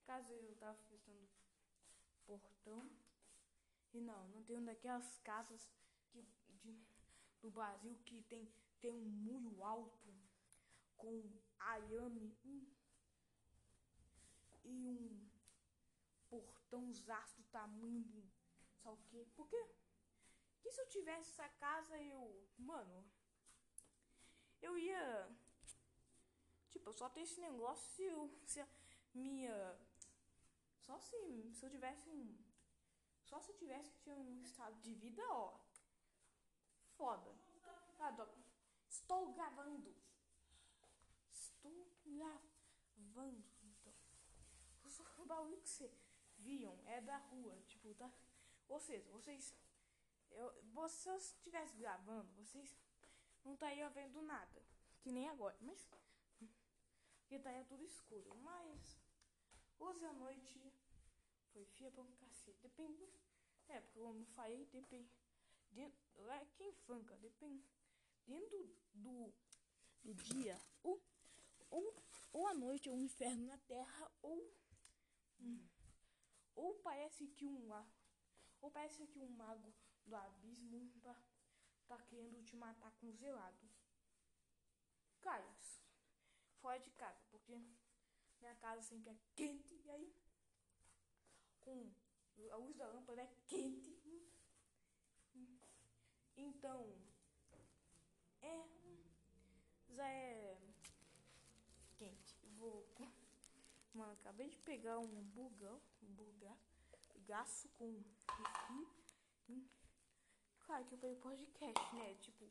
[0.05, 1.27] Caso eu tava fechando
[2.25, 2.89] portão.
[3.93, 5.67] E não, não tem uma daquelas casas
[6.09, 6.21] que,
[6.61, 6.77] de,
[7.41, 8.47] do Brasil que tem,
[8.79, 10.13] tem um muro alto
[10.97, 11.23] com
[11.57, 12.67] arame hum,
[14.63, 15.34] e um
[16.41, 18.29] portãozaço do tamanho
[18.85, 19.27] sabe o quê?
[19.35, 19.67] Por quê?
[20.61, 22.47] Que se eu tivesse essa casa, eu...
[22.57, 23.03] Mano...
[24.61, 25.29] Eu ia...
[26.69, 28.39] Tipo, eu só ter esse negócio se eu...
[28.45, 28.67] Se a
[29.13, 29.79] minha...
[30.85, 32.37] Só se, se eu tivesse um...
[33.23, 35.59] Só se eu tivesse ter um estado de vida, ó.
[36.95, 37.35] Foda.
[37.99, 38.11] Ah,
[38.87, 39.95] Estou gravando.
[41.31, 43.93] Estou gravando, então.
[45.17, 45.91] O barulho que você
[46.45, 48.09] viam é da rua, tipo, tá?
[48.67, 49.53] Ou seja, vocês.
[50.31, 52.77] Eu, se eu estivesse gravando, vocês
[53.43, 54.61] não estariam vendo nada.
[55.01, 55.89] Que nem agora, mas.
[57.27, 58.35] Que estaria tudo escuro.
[58.35, 59.03] Mas.
[59.77, 60.73] Hoje à noite
[61.51, 62.59] foi fia pra um cacete.
[62.61, 63.07] Depende.
[63.67, 65.09] É, porque eu falei, depende.
[65.77, 67.65] É quem fanca, depende.
[68.25, 68.57] Dentro
[68.93, 69.33] do,
[70.03, 71.01] do dia, ou,
[71.69, 74.51] ou, ou à noite é um inferno na terra, ou.
[75.39, 75.67] Hum,
[76.55, 77.69] ou parece que um
[78.61, 79.73] ou parece que um mago
[80.05, 81.15] do abismo tá,
[81.87, 83.69] tá querendo te matar com zelado.
[85.21, 85.55] Caio,
[86.61, 87.59] fora de casa, porque
[88.39, 90.15] minha casa sempre é quente e aí
[91.61, 91.91] com
[92.51, 93.95] a luz da lâmpada é quente.
[96.37, 96.95] Então
[98.41, 98.67] é
[99.89, 100.57] já é
[101.97, 102.35] quente.
[102.57, 102.87] Vou
[103.93, 108.87] Mano, acabei de pegar um burgão, um gasto com refri.
[109.49, 109.67] Hum.
[110.59, 112.15] Claro que eu peguei podcast, né?
[112.21, 112.49] Tipo,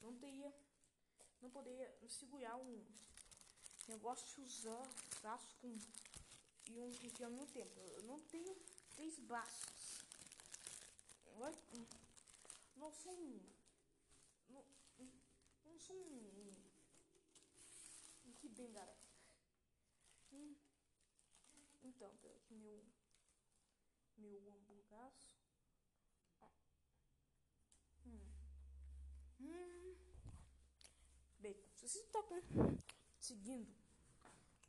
[0.00, 0.52] não teria.
[1.40, 2.84] Não poderia segurar um
[3.88, 4.88] negócio de usar
[5.20, 5.76] braço com
[6.70, 7.80] e um refri ao mesmo tempo.
[7.80, 8.54] Eu não tenho
[8.94, 10.00] três braços.
[12.76, 13.40] Não sou um.
[14.50, 14.64] Não,
[15.64, 16.32] não sou um.
[18.62, 19.08] bem garoto.
[20.32, 20.54] Hum.
[22.02, 22.18] Então,
[22.50, 22.84] meu,
[24.16, 25.38] meu hamburgaço.
[28.04, 28.32] Hum.
[29.38, 29.96] Hum.
[31.38, 32.18] Bem, se você está
[33.20, 33.72] seguindo,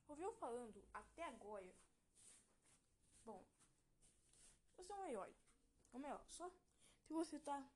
[0.07, 1.73] ouviu falando até agora,
[3.25, 3.43] bom,
[4.77, 5.35] você é um herói.
[5.91, 6.51] Ou melhor, só
[7.01, 7.67] se você está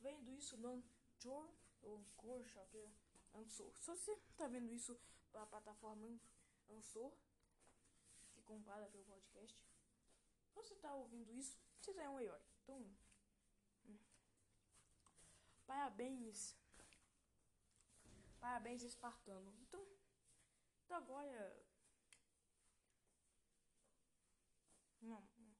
[0.00, 1.50] vendo isso no Anchor
[1.82, 2.90] ou Coxa, que é
[3.34, 3.76] Ansor.
[3.76, 4.98] Se você está vendo isso
[5.30, 6.18] pela plataforma
[6.70, 7.12] Ansor,
[8.46, 9.66] que compara pelo podcast,
[10.54, 12.40] você está ouvindo isso, você já é um herói.
[12.62, 12.78] Então,
[13.84, 13.98] hum.
[15.66, 16.56] parabéns.
[18.40, 19.52] Parabéns, espartano.
[19.60, 19.84] Então,
[20.84, 21.66] então agora.
[25.00, 25.56] Não, não.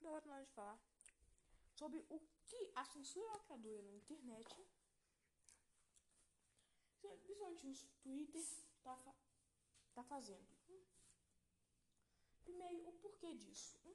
[0.00, 0.78] Agora nós vamos falar
[1.74, 4.66] sobre o que a censura lacradora na internet,
[7.00, 8.44] principalmente no Twitter,
[8.82, 9.14] tá,
[9.96, 10.46] fa tá fazendo.
[10.68, 10.84] Hum.
[12.44, 13.80] Primeiro, o porquê disso.
[13.86, 13.94] Hum.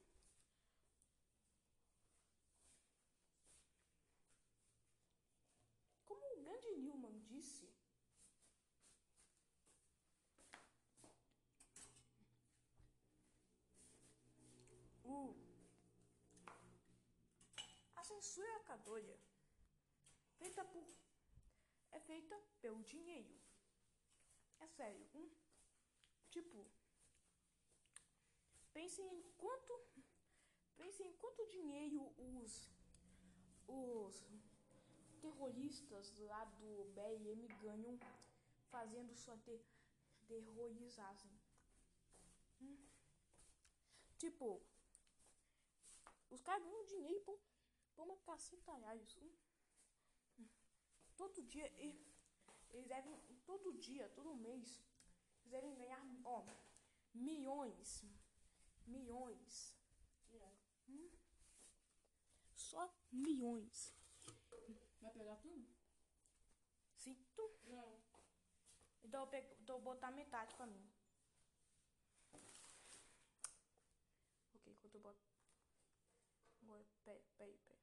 [6.04, 7.72] Como o grande Newman disse,
[15.04, 15.36] o
[17.94, 19.16] a censura acadôria
[20.38, 20.84] feita por
[21.92, 23.40] é feita pelo dinheiro.
[24.58, 25.41] É sério, um
[26.34, 26.58] tipo
[28.72, 29.72] pense em quanto
[30.76, 32.52] pense em quanto dinheiro os
[33.68, 34.16] os
[35.20, 37.98] terroristas lá do BRM ganham
[38.70, 39.60] fazendo sua ter
[40.26, 41.30] terrorizagem.
[42.60, 42.76] Hum.
[44.18, 44.62] Tipo,
[46.30, 47.38] os caras ganham dinheiro por
[47.94, 49.20] por uma caceta isso.
[51.16, 51.70] Todo dia,
[52.70, 54.80] eles devem, todo dia, todo mês,
[55.52, 56.42] devem ganhar, ó,
[57.14, 58.04] milhões,
[58.86, 59.76] milhões.
[60.88, 61.10] Hum?
[62.56, 63.94] Só milhões.
[65.00, 65.68] Vai pegar tudo?
[66.96, 67.50] Sim, tu.
[67.64, 68.00] Não.
[69.04, 70.90] Então eu, pego, então eu vou botar metade pra mim.
[74.54, 75.20] Ok, enquanto eu boto.
[76.62, 77.82] Agora, peraí, peraí, peraí.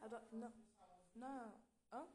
[0.00, 0.52] Adoro, não,
[1.14, 2.08] não, hã?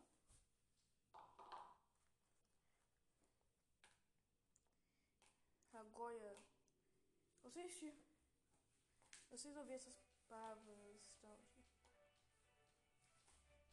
[5.78, 6.36] Agora,
[7.64, 7.96] vocês,
[9.30, 11.18] vocês ouviram essas palavras,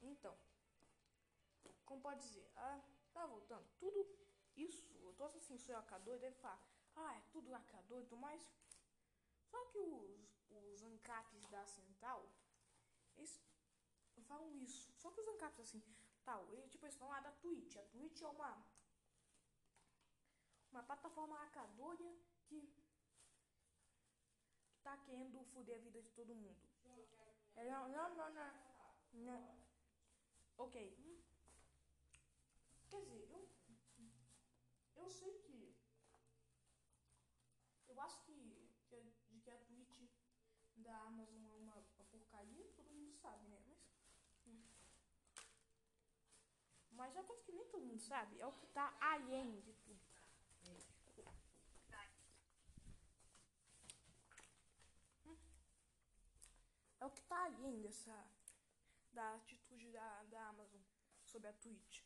[0.00, 0.36] então,
[1.84, 2.80] como pode dizer, ah,
[3.12, 4.06] tá voltando, tudo
[4.56, 6.60] isso, toda essa censura lacradora deve falar,
[6.96, 8.48] ah, é tudo lacrador e tudo mais,
[9.42, 12.28] só que os, os ANCAPs da Central,
[13.16, 13.40] eles
[14.24, 14.92] falam isso.
[14.96, 15.82] Só que os ANCAPs, assim,
[16.24, 17.76] tal, eles, tipo, eles falam ah, da Twitch.
[17.76, 18.66] A Twitch é uma,
[20.72, 22.16] uma plataforma lacradora
[22.46, 22.83] que, que
[24.84, 26.60] tá querendo foder a vida de todo mundo.
[27.56, 28.52] É, não, não, não, não,
[29.14, 29.58] não.
[30.58, 30.76] Ok.
[32.90, 33.48] Quer dizer, eu,
[34.96, 35.74] eu sei que
[37.88, 38.34] eu acho que,
[38.88, 40.02] que, de que a Twitch
[40.76, 43.62] da Amazon é uma, uma porcaria, todo mundo sabe, né?
[43.66, 43.78] Mas.
[46.90, 50.00] Mas a coisa que nem todo mundo sabe é o que tá além de tudo.
[50.68, 50.94] Hum.
[57.04, 58.16] É o que tá além dessa.
[59.12, 60.80] da atitude da, da Amazon
[61.22, 62.02] sobre a Twitch.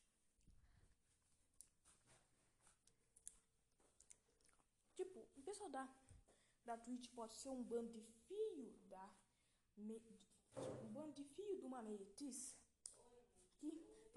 [4.96, 5.88] Tipo, o pessoal da,
[6.64, 9.14] da Twitch pode ser um bando de fio da.
[9.76, 10.02] Me,
[10.82, 11.80] um bando de fio de uma.
[12.16, 12.28] Que.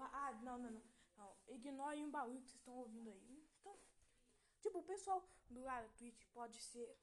[0.00, 0.82] Ah, não, não, não.
[1.16, 1.36] não.
[1.46, 3.48] Ignore o barulho que vocês estão ouvindo aí.
[3.60, 3.78] Então,
[4.60, 6.98] tipo, o pessoal do lado da Twitch pode ser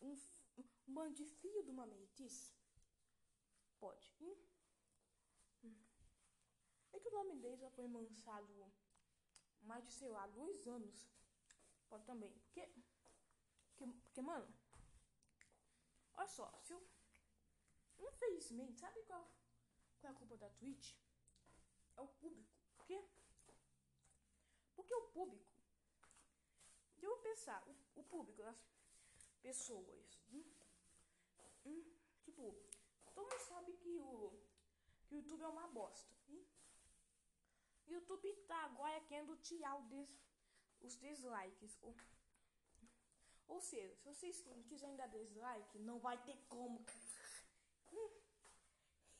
[0.00, 0.14] um,
[0.58, 1.88] um bando de fio de uma.
[3.84, 4.10] Pode.
[4.18, 4.34] Hum?
[5.62, 5.76] Hum.
[6.90, 8.72] É que o nome deles já foi lançado
[9.60, 11.06] mais de, sei lá, dois anos.
[11.90, 12.32] Pode também.
[12.32, 12.66] Porque.
[13.76, 14.48] Porque, porque mano.
[16.14, 16.82] Olha só, se eu.
[17.98, 19.30] Infelizmente, sabe qual,
[20.00, 20.94] qual é a culpa da Twitch?
[21.98, 22.54] É o público.
[22.76, 23.04] Por quê?
[24.74, 25.52] Porque o público.
[27.02, 28.56] Eu pensar, o, o público, as
[29.42, 30.22] pessoas.
[30.32, 30.42] Hum,
[31.66, 31.84] hum,
[32.22, 32.56] tipo,
[33.14, 34.32] todo mundo sabe que o,
[35.03, 36.14] que o YouTube é uma bosta.
[36.28, 36.44] Hum?
[37.86, 40.08] YouTube tá agora querendo tirar des,
[40.80, 41.78] os dislikes.
[41.82, 41.94] Ou,
[43.46, 46.84] ou seja, se vocês quiserem dar dislike, não vai ter como.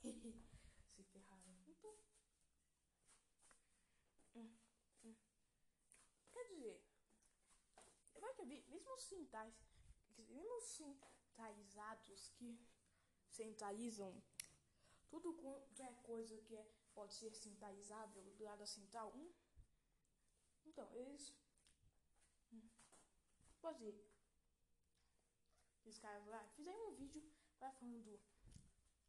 [0.00, 1.54] Se ferraram.
[1.66, 1.96] Então.
[6.54, 6.84] dizer,
[8.20, 9.54] vai que mesmo os cintais,
[10.18, 12.60] mesmo os centralizados que
[13.28, 14.22] centralizam
[15.08, 19.32] tudo quanto é coisa que é, pode ser centralizável do lado central, hum,
[20.66, 21.32] então, eles
[22.52, 22.68] hum,
[23.60, 23.94] fazer
[25.86, 27.22] esses caras lá fizeram um vídeo
[27.60, 28.20] vai falando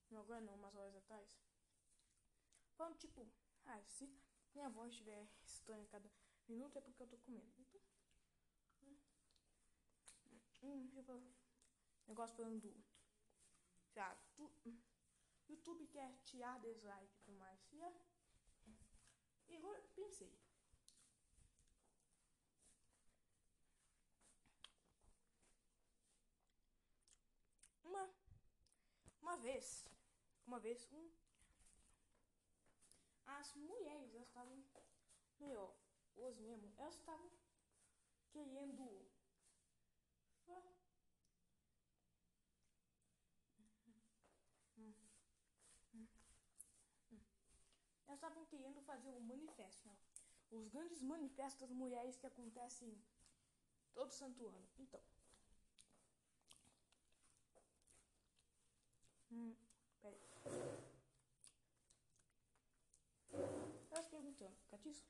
[0.09, 1.37] não agora não, umas horas atrás.
[2.75, 3.27] Falando tipo
[3.65, 4.09] ah, se
[4.53, 6.11] minha voz estiver estranha cada
[6.47, 7.81] minuto é porque eu tô comendo então
[10.61, 11.21] hum, tipo,
[12.07, 12.73] negócio falando
[13.93, 14.77] já tu, hum,
[15.49, 17.59] YouTube quer tirar dislike e tudo mais.
[17.71, 17.77] E,
[19.47, 20.37] e agora pensei.
[27.83, 28.09] Uma,
[29.21, 29.87] uma vez,
[30.45, 31.11] uma vez, um,
[33.25, 34.63] as mulheres, elas estavam,
[35.39, 35.75] melhor,
[36.15, 37.29] os mesmo, elas estavam
[38.31, 39.05] querendo
[48.14, 49.95] elas estavam querendo fazer um manifesto, né?
[50.49, 52.91] os grandes manifestos das mulheres que acontecem
[53.93, 54.67] todo santo ano.
[54.79, 54.99] Então,
[59.31, 59.53] Hum,
[60.01, 60.17] peraí.
[63.91, 65.05] Elas perguntando, Catiço,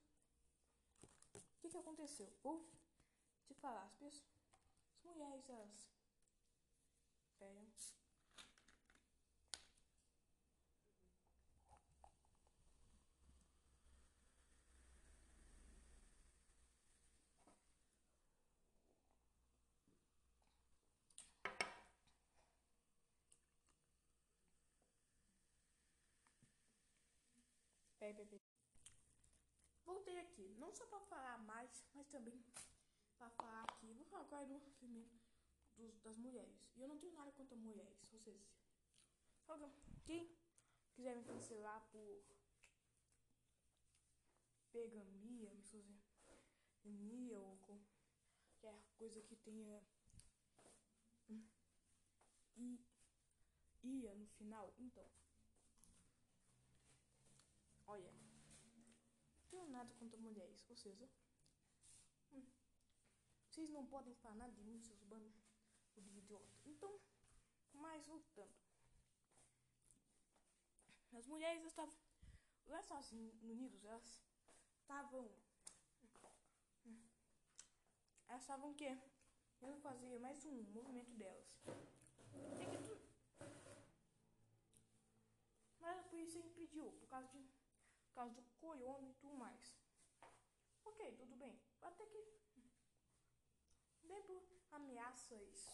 [1.33, 2.31] o que, que aconteceu?
[2.43, 2.65] Ou,
[3.47, 4.23] te falar, as pessoas,
[4.97, 5.87] as mulheres, elas.
[7.39, 7.65] Peraí.
[28.05, 28.41] Peraí, peraí.
[29.83, 32.39] Voltei aqui, não só para falar mais, mas também
[33.17, 33.91] para falar aqui.
[33.93, 35.09] Vou falar agora do filme
[35.75, 36.69] dos, das mulheres.
[36.75, 38.39] E eu não tenho nada contra mulheres, ou seja,
[40.05, 40.37] quem
[40.93, 42.23] quiser me cancelar por
[44.71, 49.81] pegamia, misoginia ou qualquer coisa que tenha
[52.57, 52.79] e
[53.83, 55.09] ia no final, então
[57.87, 58.13] Olha,
[59.49, 61.09] tenho nada contra mulheres, ou seja,
[62.31, 62.45] hum,
[63.49, 65.35] vocês não podem falar nada de mim, seus bandos
[65.95, 66.51] de idiota.
[66.65, 66.99] Então,
[67.73, 68.53] mais voltando.
[71.13, 71.95] As mulheres estavam.
[72.65, 74.21] Lá Estados Unidos, elas
[74.81, 75.31] estavam.
[78.27, 78.97] Elas estavam o quê?
[79.59, 81.47] Querendo fazer mais um movimento delas.
[85.79, 87.54] Mas a polícia impediu, por causa de
[88.15, 89.77] causa do corona e tudo mais.
[90.85, 91.59] Ok, tudo bem.
[91.81, 92.25] Até que
[94.01, 95.69] por ameaças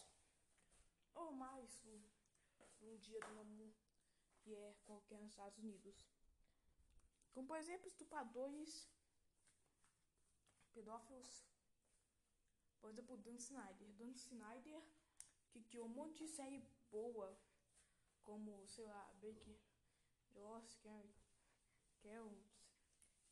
[1.14, 3.72] ou mais um, dia do amor
[4.40, 6.08] que é qualquer nos Estados Unidos.
[7.32, 8.90] Como por exemplo estupradores,
[10.74, 11.46] pedófilos,
[12.80, 13.92] por exemplo Dan Snyder.
[13.92, 14.82] Dan Snyder
[15.50, 17.38] que criou um monte de série boa,
[18.22, 19.58] como, sei lá, Baker,
[20.32, 21.21] Joss, Carrie
[22.02, 22.36] que é o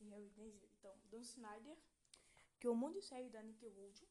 [0.00, 1.76] então, Dan Snyder,
[2.58, 4.06] que é um monte de série da Nickelodeon.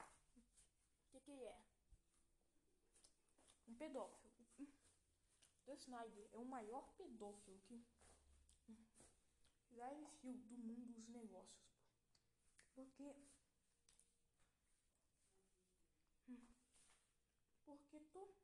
[0.00, 1.62] O que, que é?
[3.68, 4.32] Um pedófilo.
[5.66, 7.84] Dan Snyder é o maior pedófilo que
[9.70, 11.64] já existiu do mundo dos negócios.
[12.74, 13.14] Porque.
[17.64, 18.34] Porque tô.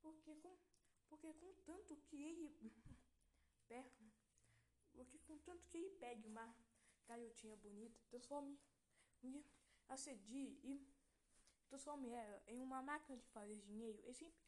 [0.00, 0.58] Porque com.
[1.08, 2.48] Porque com tanto que ele
[3.72, 4.04] perto,
[4.92, 6.46] porque contanto que ele pegue uma
[7.06, 8.58] garotinha bonita, transforme,
[9.88, 10.72] acedie e
[11.68, 14.38] transforme ela em uma máquina de fazer dinheiro, ele sempre,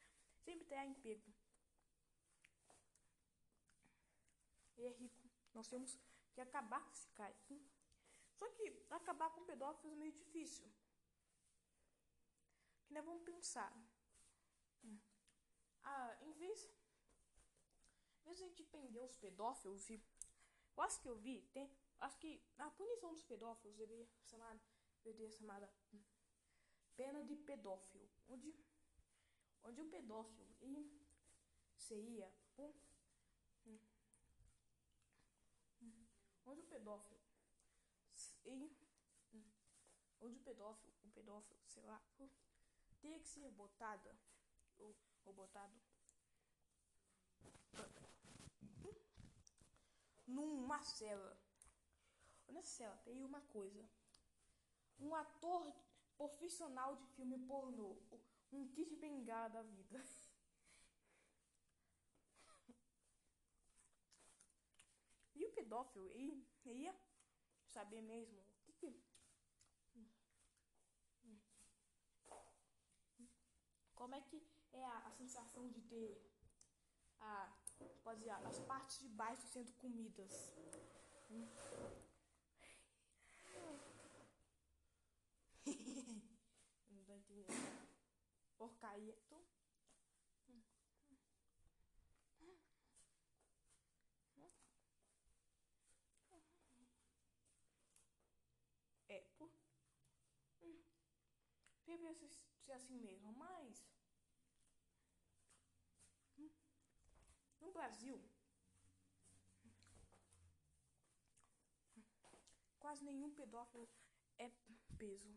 [0.40, 1.32] sempre terá emprego.
[4.76, 5.30] Ele é rico.
[5.54, 5.98] Nós temos
[6.32, 7.36] que acabar com esse cara.
[8.38, 10.68] Só que acabar com pedófilos é meio difícil.
[12.86, 13.72] Que nós vamos pensar.
[14.82, 14.98] Hum.
[15.84, 16.68] Ah, em vez
[18.33, 20.03] a gente prender os pedófilos e.
[20.76, 21.70] Eu acho que eu vi, tem.
[22.01, 24.61] Acho que a punição dos pedófilos deveria ser chamada,
[25.05, 25.72] deveria ser chamada
[26.97, 28.09] pena de pedófilo.
[28.28, 28.55] Onde,
[29.64, 30.91] onde o pedófilo ele
[31.76, 32.33] seria.
[32.59, 32.72] Um,
[36.47, 37.20] onde o pedófilo.
[38.45, 38.74] Ele,
[40.20, 42.03] onde o pedófilo, o pedófilo, sei lá,
[43.01, 44.16] teria que ser botada
[44.78, 45.80] ou, ou botado
[50.33, 51.39] numa cela.
[52.49, 53.89] Nessa cela tem uma coisa.
[54.99, 55.74] um ator
[56.16, 57.97] profissional de filme pornô.
[58.53, 60.05] Um kit bengala da vida.
[65.35, 66.95] E o pedófilo, ele, ele ia
[67.66, 69.03] saber mesmo o que, que
[73.95, 76.30] como é que é a, a sensação de ter
[77.20, 77.53] a,
[78.05, 80.55] pode as partes de baixo sendo comidas.
[81.30, 81.49] Hum.
[86.91, 87.89] Não tô entendendo.
[88.59, 89.16] Porcaria.
[89.26, 89.43] Então,
[99.09, 99.51] É, por.
[100.62, 100.83] Hum,
[102.72, 103.91] assim mesmo, mas.
[107.72, 108.20] No Brasil.
[112.78, 113.88] Quase nenhum pedófilo
[114.38, 114.50] é
[114.98, 115.34] peso.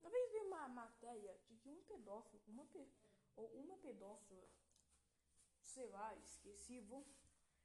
[0.00, 2.88] Uma vez vi uma matéria de que um pedófilo, uma pe,
[3.36, 4.48] ou uma pedófila,
[5.60, 7.06] sei lá, esqueci, vou,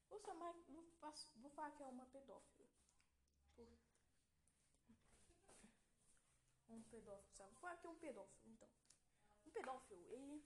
[0.09, 0.85] vou chamar, vou,
[1.37, 2.69] vou falar que é uma pedófila.
[3.55, 3.67] Por,
[6.69, 7.51] um pedófilo, sabe?
[7.51, 8.69] Vou falar que é um pedófilo, então.
[9.45, 10.43] Um pedófilo, ele.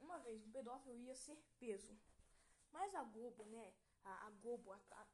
[0.00, 1.96] Uma vez, um pedófilo ia ser peso.
[2.72, 3.72] Mas a Globo, né?
[4.04, 5.06] A, a Globo, a, a,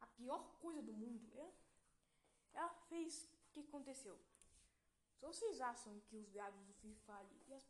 [0.00, 1.52] a, pior coisa do mundo, ela,
[2.52, 3.28] ela fez.
[3.48, 4.16] O que aconteceu?
[5.16, 7.64] Se vocês acham que os gados do Fire e as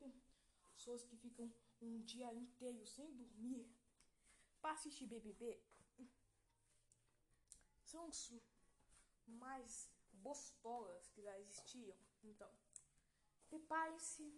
[0.75, 3.67] pessoas que ficam um dia inteiro sem dormir
[4.61, 5.59] para assistir BBB
[7.91, 8.33] são os
[9.27, 11.97] mais bostolas que já existiam.
[12.23, 12.51] Então,
[13.49, 14.33] prepare-se,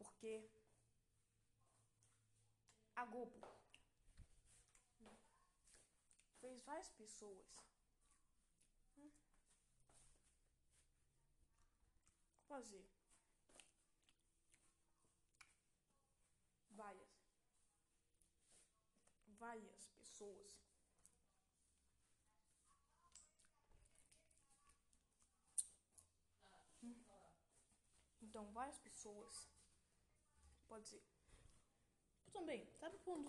[0.00, 0.50] porque
[2.96, 3.60] a Globo.
[6.40, 7.46] Fez várias pessoas.
[8.96, 9.10] Hum,
[12.48, 12.88] fazer.
[16.70, 17.10] Várias.
[19.38, 20.60] Várias pessoas.
[28.22, 29.59] Então, várias pessoas.
[30.70, 31.02] Pode ser.
[32.26, 32.64] Eu também.
[32.78, 33.28] Sabe quando.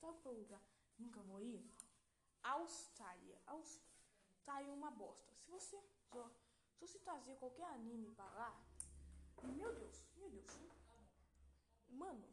[0.00, 0.62] Sabe qual lugar
[0.98, 1.64] nunca vou ir?
[2.42, 3.40] Austrália.
[3.46, 5.32] Austrália é uma bosta.
[5.36, 5.80] Se você.
[6.10, 6.28] Só,
[6.74, 8.50] se você trazer qualquer anime pra lá.
[9.44, 10.50] Meu Deus, meu Deus.
[11.88, 12.28] Mano.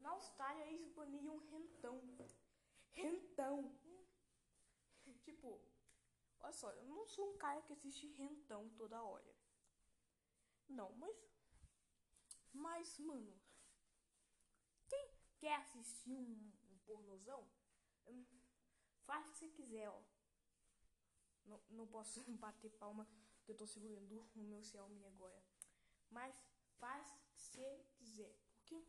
[0.00, 2.00] Na Austrália eles baniam rentão.
[2.92, 3.78] Rentão.
[5.20, 5.60] Tipo,
[6.40, 9.36] olha só, eu não sou um cara que assiste rentão toda hora.
[10.66, 11.14] Não, mas.
[12.58, 13.40] Mas, mano.
[14.88, 17.48] Quem quer assistir um, um pornozão?
[18.06, 18.24] Hum,
[19.04, 20.02] faz o que você quiser, ó.
[21.44, 23.08] Não, não posso bater palma
[23.44, 25.40] que eu tô segurando o meu Xiaomi agora.
[26.10, 26.34] Mas
[26.78, 28.34] faz o que você quiser.
[28.56, 28.84] Porque.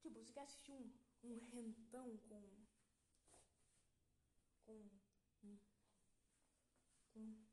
[0.00, 0.90] Tipo, você quer assistir um,
[1.22, 2.42] um rentão com.
[4.64, 4.88] Com.
[5.42, 5.58] Com.
[7.12, 7.46] Com.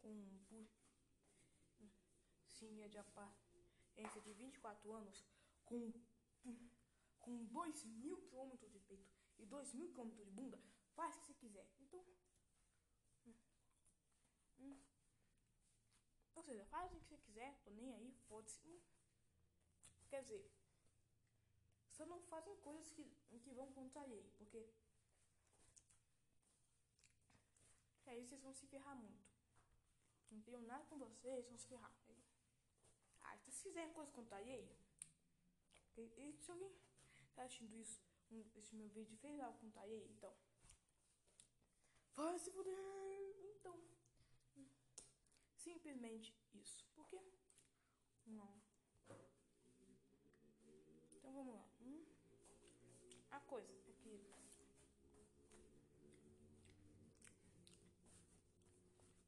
[0.00, 0.42] com
[2.62, 5.24] tinha de aparência de 24 anos
[5.64, 5.92] com,
[7.20, 10.60] com 2 mil quilômetros de peito e 2 mil quilômetros de bunda,
[10.94, 11.66] faz o que você quiser.
[11.80, 12.04] Então.
[13.26, 13.34] Hum,
[14.60, 14.80] hum,
[16.36, 18.64] ou seja, faz o que você quiser, tô nem aí, foda-se.
[18.68, 18.80] Hum.
[20.08, 20.48] Quer dizer,
[21.90, 23.04] só não fazem coisas que,
[23.40, 24.68] que vão contra ele, porque.
[28.06, 29.32] Aí vocês vão se ferrar muito.
[30.30, 32.01] Não tenho nada com vocês, vão se ferrar.
[33.52, 33.58] Aí.
[33.58, 34.74] Se fizerem coisa contra ele,
[35.96, 36.74] e se alguém
[37.34, 38.00] tá assistindo isso,
[38.30, 40.34] um, esse meu vídeo fez algo contra ele, então.
[42.14, 42.74] Vai se fuder!
[43.56, 43.78] Então.
[45.56, 46.84] Simplesmente isso.
[46.94, 47.20] Por quê?
[48.26, 48.60] Não.
[51.12, 51.68] Então vamos lá.
[51.82, 52.04] Hum?
[53.30, 54.32] A coisa é que.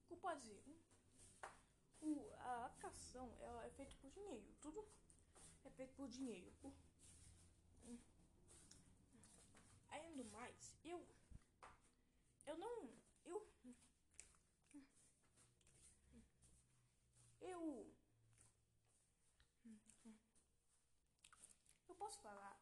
[0.09, 0.63] Culpa dizer.
[0.67, 0.85] Hum?
[2.05, 2.34] o,
[2.85, 4.55] a atração ela é feita por dinheiro.
[4.61, 4.87] Tudo
[5.65, 6.53] é feito por dinheiro.
[6.61, 6.73] Por...
[9.89, 11.07] Ainda mais, eu.
[12.47, 12.93] Eu não.
[13.25, 13.49] Eu.
[17.41, 17.95] Eu.
[21.89, 22.61] Eu posso falar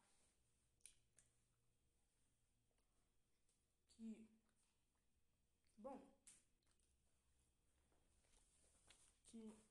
[3.97, 4.27] que.
[5.77, 6.01] Bom,
[9.31, 9.62] que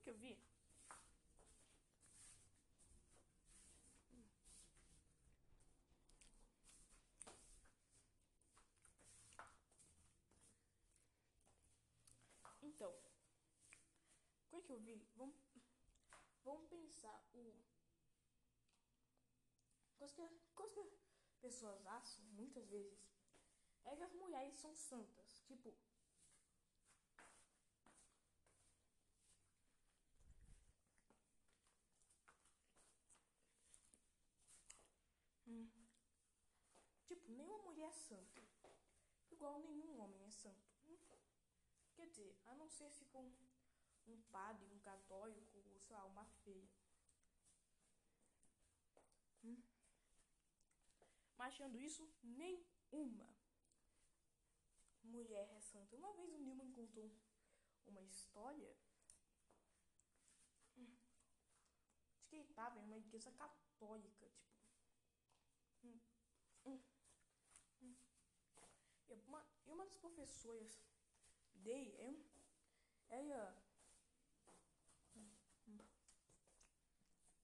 [0.00, 0.38] O que eu vi?
[12.62, 12.94] Então,
[14.50, 15.06] o é que eu vi?
[15.16, 15.36] Vamos,
[16.42, 17.54] vamos pensar o.
[19.98, 22.98] Coisa que, coisa que as pessoas acham muitas vezes
[23.84, 25.42] é que as mulheres são santas.
[25.46, 25.74] Tipo,
[37.80, 38.42] Mulher é santa.
[39.30, 40.70] Igual nenhum homem é santo.
[40.86, 40.98] Hum.
[41.94, 43.32] Quer dizer, a não ser se for um,
[44.06, 46.68] um padre, um católico, ou sei lá, uma feia.
[49.42, 49.62] Hum.
[51.38, 53.34] Mas achando isso, nenhuma
[55.02, 55.96] mulher é santa.
[55.96, 57.10] Uma vez o Newman contou
[57.86, 58.76] uma história
[60.76, 60.86] de
[62.28, 64.50] que ele estava em uma igreja católica, tipo.
[65.82, 65.98] Hum,
[66.66, 66.80] hum,
[67.82, 67.96] hum.
[69.08, 70.82] E, uma, e uma das professoras
[71.54, 73.56] dele é, ela.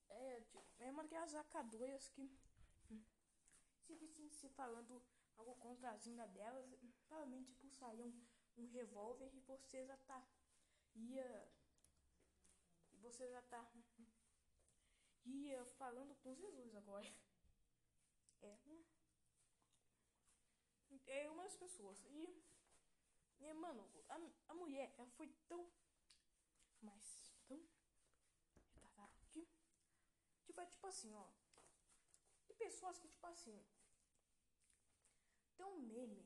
[0.09, 2.31] É, tipo, é uma daquelas acadoras que
[3.83, 5.03] se vissem se falando
[5.37, 6.67] algo contra a zinga delas,
[7.07, 8.27] provavelmente pulsariam um,
[8.57, 10.27] um revólver e você já tá.
[10.95, 11.53] ia.
[12.93, 13.71] E você já tá.
[15.25, 17.13] ia falando com Jesus agora.
[18.43, 18.59] É.
[21.07, 22.05] É uma das pessoas.
[22.07, 22.46] E.
[23.41, 25.71] E, mano, a, a mulher, ela foi tão.
[26.81, 27.61] Mas tão.
[28.53, 29.49] retardada que.
[30.45, 31.31] Tipo, é tipo assim, ó.
[32.49, 33.65] E pessoas que, tipo assim
[35.57, 36.23] tem um meme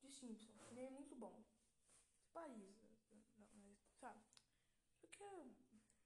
[0.00, 1.44] de Simpsons, meme muito bom.
[2.32, 2.80] Paris,
[3.54, 4.22] não, sabe?
[5.00, 5.24] Porque,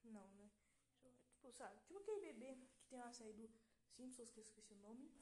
[0.04, 0.50] não, né?
[1.30, 1.78] Tipo, sabe?
[1.82, 3.50] Tipo aquele bebê que tem uma série do
[3.90, 5.12] Simpsons, que eu esqueci o nome.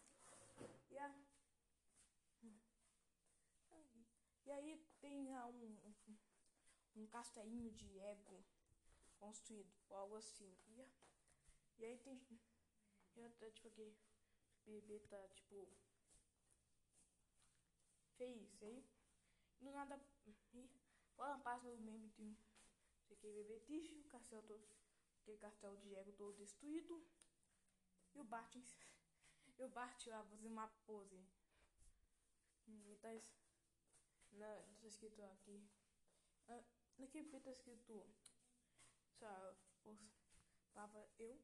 [0.91, 1.15] E a...
[4.51, 5.77] E aí tem um,
[6.97, 8.45] um, castelinho de ego
[9.21, 10.53] construído, algo assim.
[10.67, 10.89] E,
[11.79, 12.21] e aí tem.
[13.15, 13.97] E até, tipo, aquele
[14.67, 15.69] bebê tá, tipo,
[18.17, 18.85] fez aí.
[19.61, 20.01] Do nada.
[21.15, 22.35] Foi uma página do meme de um.
[23.07, 23.55] Sei que bebê
[24.05, 24.67] o castelo todo.
[25.21, 27.01] Aquele castelo de ego todo destruído.
[28.17, 28.57] E o Bart.
[29.59, 31.23] E o Bart lá fazendo uma pose.
[32.67, 33.11] E tá.
[34.33, 35.63] Na, tá escrito aqui.
[36.49, 36.63] Ah,
[36.99, 38.07] naquele peito tá escrito.
[39.19, 39.57] Sabe,
[40.73, 41.39] Papa eu.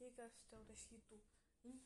[0.00, 1.20] E castelo tá escrito.
[1.64, 1.80] Um.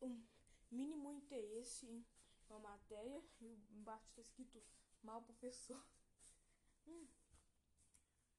[0.00, 0.26] Um
[0.70, 2.06] mínimo interesse em
[2.48, 4.62] uma matéria e embaixo está escrito
[5.02, 5.82] mal professor.
[6.86, 7.06] Hum.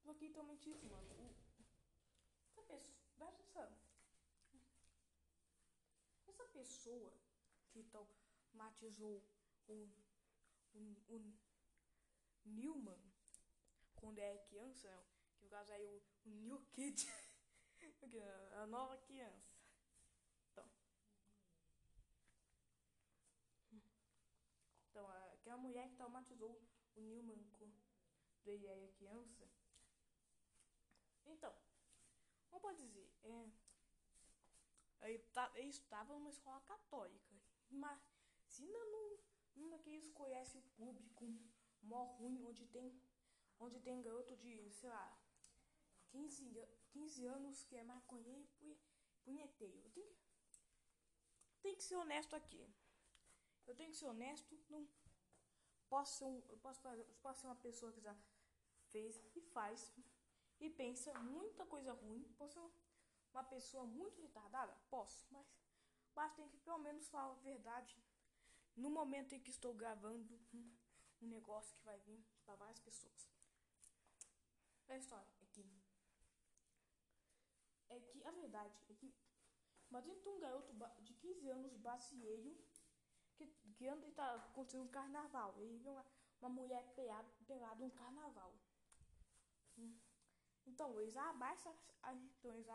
[0.08, 1.14] Aqui totalmente isso, mano.
[1.14, 1.36] O,
[2.50, 2.98] essa pessoa.
[3.20, 3.78] Atenção.
[6.28, 7.14] Essa pessoa
[7.70, 9.24] que traumatizou
[9.68, 9.90] o,
[10.74, 11.34] o, o
[12.46, 13.12] Newman
[13.96, 14.90] quando é criança,
[15.38, 17.08] que o caso é o, o New Kid,
[18.62, 19.52] a nova criança.
[24.90, 26.62] Então, aquela mulher que traumatizou
[26.96, 27.74] o Newman quando
[28.46, 29.48] ele era criança.
[31.26, 31.56] Então,
[32.50, 33.10] como pode dizer?
[33.24, 33.50] É,
[35.10, 37.34] ele, tá, ele estava numa escola católica.
[37.70, 39.18] Imagina num,
[39.56, 40.08] numa que eles
[40.56, 41.26] o público
[41.82, 43.02] mó ruim, onde tem,
[43.60, 45.18] onde tem garoto de, sei lá,
[46.10, 48.78] 15, 15 anos que é maconheiro e
[49.24, 49.90] punheteiro.
[49.92, 50.16] Tem,
[51.62, 52.68] tem que ser honesto aqui.
[53.66, 54.88] Eu tenho que ser honesto, não
[55.90, 58.16] posso ser, um, eu posso, fazer, posso ser uma pessoa que já
[58.92, 59.94] fez e faz
[60.60, 62.24] e pensa muita coisa ruim.
[62.38, 62.72] Posso ser
[63.34, 64.74] uma pessoa muito retardada?
[64.90, 65.46] Posso, mas,
[66.16, 68.02] mas tem que pelo menos falar a verdade
[68.76, 73.30] no momento em que estou gravando um, negócio que vai vir para várias pessoas.
[74.90, 75.66] A história é que
[77.90, 79.14] é que a verdade é que
[79.90, 82.58] imagina um garoto de 15 anos brasileiro
[83.36, 85.56] que, que anda e tá acontecendo um carnaval.
[85.62, 86.06] E viu uma,
[86.42, 88.54] uma mulher pelada, pelada um carnaval.
[89.78, 89.98] Hum.
[90.66, 91.76] Então eles abaixam,
[92.40, 92.68] então eles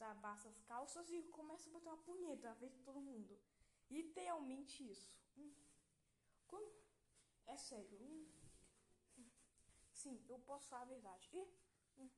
[0.00, 3.38] abaixam as calças e começam a botar uma punheta na frente de todo mundo.
[3.90, 5.25] Literalmente isso.
[5.36, 5.52] Hum.
[6.46, 6.72] Quando,
[7.46, 7.98] é sério.
[8.00, 8.26] Hum.
[9.92, 11.28] Sim, eu posso falar a verdade.
[11.32, 12.10] E,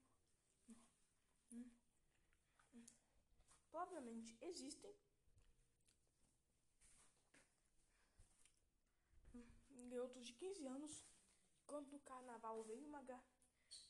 [1.52, 1.70] hum,
[3.70, 4.94] provavelmente existem
[10.08, 11.04] garotos de 15 anos,
[11.66, 13.02] quando no carnaval veio uma,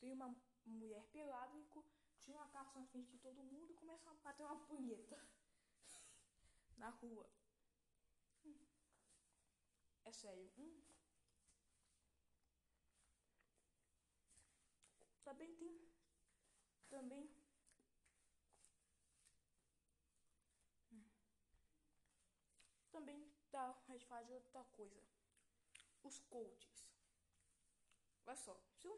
[0.01, 0.35] veio uma
[0.66, 1.66] mulher pelada e
[2.18, 5.18] tinha uma calça na frente de todo mundo e começou a bater uma punheta
[6.76, 7.29] na rua.
[10.09, 10.11] Hum.
[10.11, 10.50] É sério.
[10.56, 10.80] Hum.
[15.22, 15.78] também tem.
[16.88, 17.28] Também.
[22.90, 25.02] Também tá, a gente fala de outra coisa.
[26.02, 26.88] Os coaches.
[28.26, 28.96] Olha só, se eu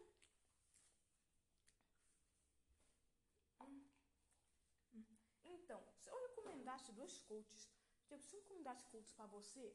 [5.45, 7.69] Então, se eu recomendasse dois coaches,
[8.09, 9.75] tipo, se eu recomendasse coaches pra você,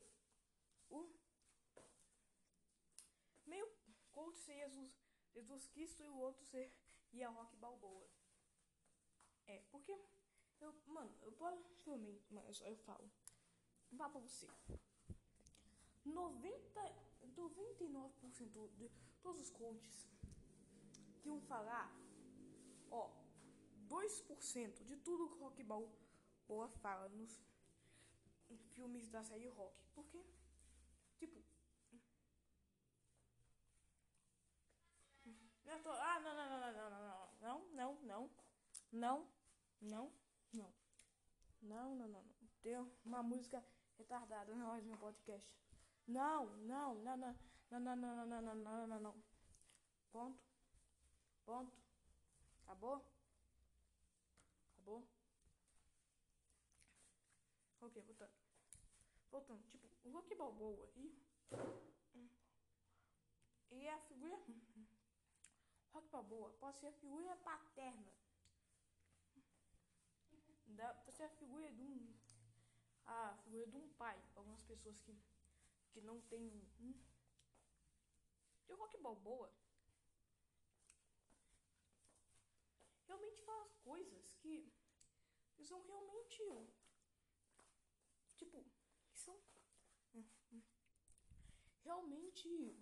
[0.90, 1.10] o
[3.46, 3.68] meio
[4.12, 4.98] coach seria Jesus,
[5.34, 8.10] Jesus Cristo e o outro seria Rock Balboa.
[9.48, 9.92] É, porque
[10.62, 13.10] eu, mano, eu provavelmente, mas eu falo,
[13.90, 14.48] vou falar pra você.
[16.04, 16.82] 90,
[17.36, 18.90] 99% de
[19.22, 20.08] todos os coaches
[21.22, 21.92] que falar,
[22.92, 23.10] ó,
[23.88, 27.42] 2% de tudo que Rock Balboa fala nos
[28.74, 29.76] filmes da série Rock.
[29.94, 30.24] Porque,
[31.18, 31.44] tipo.
[35.66, 38.30] Eu tô, ah, não, não, não, não, não, não, não, não,
[38.92, 39.32] não,
[39.82, 40.12] não,
[40.52, 40.74] não,
[41.62, 42.26] não, não, não, não.
[42.62, 43.64] Tem uma música
[43.98, 45.56] retardada na hora do meu podcast.
[46.08, 47.36] Não, não, não, não,
[47.72, 49.24] não, não, não, não, não, não, não, não.
[50.12, 50.40] Ponto.
[51.46, 51.78] Ponto.
[52.64, 53.06] Acabou?
[54.74, 55.08] Acabou?
[57.82, 58.32] Ok, voltando.
[59.32, 61.06] Voltando, tipo, o Rock Balboa e.
[63.72, 64.40] E a figura.
[65.94, 68.14] Rock Balboa pode ser a figura paterna.
[70.68, 72.14] Da, pode ser a figura de um.
[73.06, 74.22] A figura de um pai.
[74.36, 75.18] Algumas pessoas que,
[75.92, 76.94] que não tem um.
[78.68, 79.52] E o Rock Balboa
[83.08, 84.72] realmente faz coisas que,
[85.56, 86.44] que são realmente
[88.36, 88.46] que
[89.14, 89.40] são
[91.86, 92.76] realmente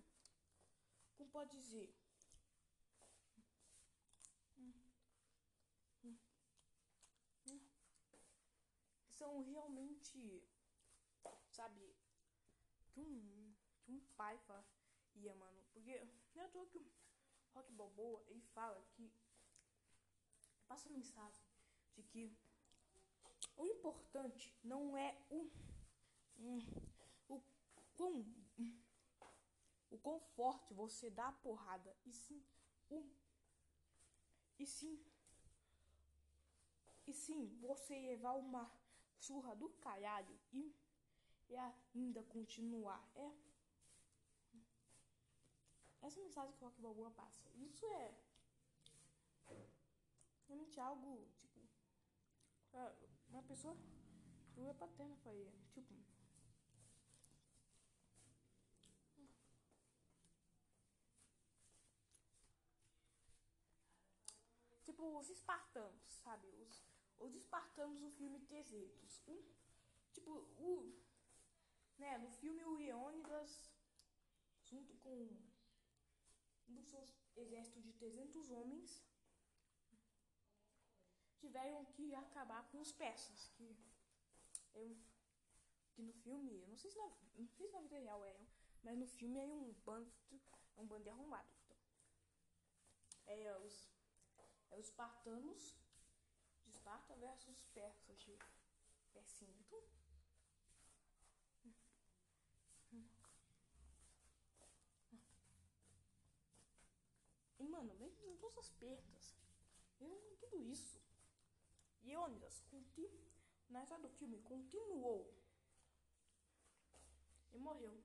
[1.16, 1.94] como pode dizer?
[9.10, 10.42] São realmente
[11.48, 11.94] sabe
[12.92, 15.62] que um que um pai faria mano.
[15.72, 16.86] Porque não é toa que o
[17.54, 19.12] Rock Balboa ele fala que
[20.66, 21.44] passa mensagem
[21.94, 22.36] de que
[23.56, 25.48] o importante não é o,
[26.38, 26.58] um,
[27.28, 27.40] o
[27.96, 28.43] quão
[29.90, 32.42] o quão forte você dá a porrada, e sim
[32.90, 33.04] o
[34.58, 35.04] e sim
[37.06, 38.70] e sim você levar uma
[39.18, 40.74] surra do caralho e,
[41.48, 43.06] e ainda continuar.
[43.14, 43.32] É
[46.06, 47.48] essa mensagem que o Rock Balboa passa.
[47.56, 48.14] Isso é
[50.46, 51.60] realmente algo, tipo,
[53.28, 53.76] uma pessoa
[54.56, 55.94] não é paterna ele, tipo.
[64.94, 66.46] Tipo, os espartanos, sabe?
[66.60, 66.86] Os,
[67.18, 69.22] os espartanos do filme 300.
[69.26, 69.42] Um,
[70.12, 70.94] tipo, o.
[71.98, 73.72] Né, no filme o Leônidas,
[74.62, 75.10] junto com
[76.68, 79.04] um dos seus exércitos de 300 homens,
[81.40, 83.76] tiveram que acabar com os persas, que
[84.74, 84.96] eu
[85.90, 88.46] que no filme, não sei se na, não sei se na vida real é,
[88.84, 90.12] mas no filme é um bando,
[90.76, 91.48] é um bando de arrumado.
[91.64, 91.78] Então.
[93.26, 93.93] É os
[94.74, 95.76] é os espartanos
[96.64, 98.36] de Esparta versus os persas de
[99.12, 99.54] Persinha.
[99.60, 99.80] Então,
[107.60, 109.36] e mano, mesmo todas as perdas,
[110.00, 111.00] mesmo tudo isso,
[112.02, 112.64] Leônidas,
[113.68, 115.32] na história do filme, continuou
[117.52, 118.02] e morreu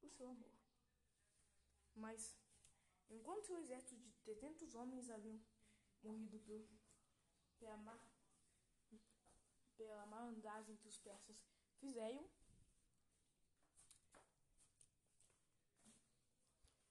[0.00, 0.50] por seu amor.
[1.94, 2.34] Mas,
[3.12, 5.40] enquanto o exército de 300 homens haviam
[6.02, 6.66] morrido por,
[7.58, 7.98] pela, má,
[9.76, 11.36] pela malandragem que os persas
[11.78, 12.24] fizeram,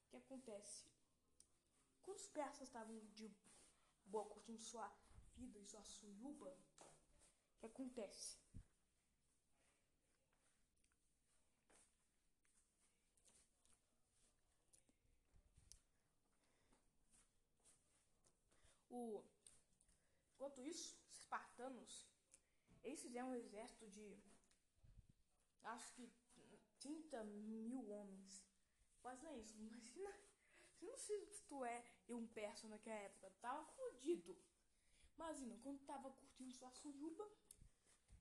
[0.04, 0.86] o que acontece?
[2.02, 3.30] Quando os persas estavam de
[4.06, 4.90] boa curtindo sua
[5.36, 8.38] vida e sua suruba, o que acontece?
[18.92, 19.24] O...
[20.34, 22.06] Enquanto isso, os espartanos,
[22.84, 24.22] eles fizeram um exército de,
[25.62, 26.12] acho que
[26.78, 28.44] 30 mil homens.
[29.00, 30.12] Quase não é isso, imagina,
[30.74, 34.36] se não se tu é um persa naquela época, tava fodido.
[35.16, 37.26] Imagina, quando tava curtindo sua suruba,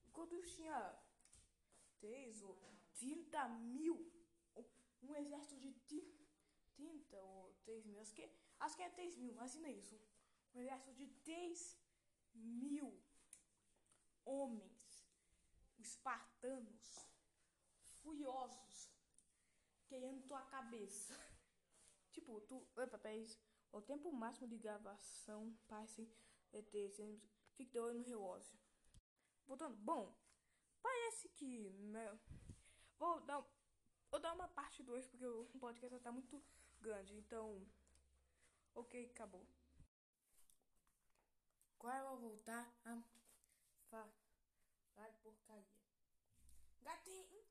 [0.07, 0.97] enquanto tinha
[1.99, 2.57] 3 ou
[2.97, 4.11] 30 mil,
[5.03, 5.73] um exército de
[6.75, 8.29] 30 ou 3 mil, acho que
[8.61, 9.99] Acho que é 3 mil, imagina isso.
[10.53, 11.77] Um exército de 3
[12.33, 13.01] mil
[14.25, 15.05] homens
[15.79, 17.09] espartanos
[18.01, 18.91] furiosos
[19.87, 21.13] querendo tua cabeça.
[22.11, 22.65] tipo, tu.
[22.75, 23.27] Opa, peraí.
[23.71, 26.09] O tempo máximo de gravação parece
[26.71, 27.21] ter.
[27.55, 28.57] Fique de olho no relógio.
[29.45, 29.75] Voltando.
[29.77, 30.17] Bom,
[30.81, 31.69] parece que.
[31.69, 32.19] Né,
[32.97, 33.45] vou dar.
[34.09, 36.41] Vou dar uma parte 2 porque o podcast está muito
[36.79, 37.15] grande.
[37.15, 37.65] Então.
[38.73, 39.45] Ok, acabou.
[41.81, 43.01] Agora eu vou voltar a
[43.89, 44.13] falar
[45.23, 45.65] porcaria.
[46.79, 47.43] Gatinho!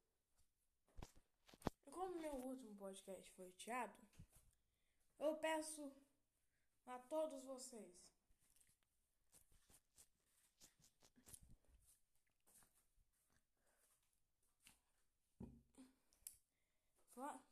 [1.90, 3.92] Como meu último podcast foi tirado,
[5.18, 5.92] eu peço
[6.86, 8.08] a todos vocês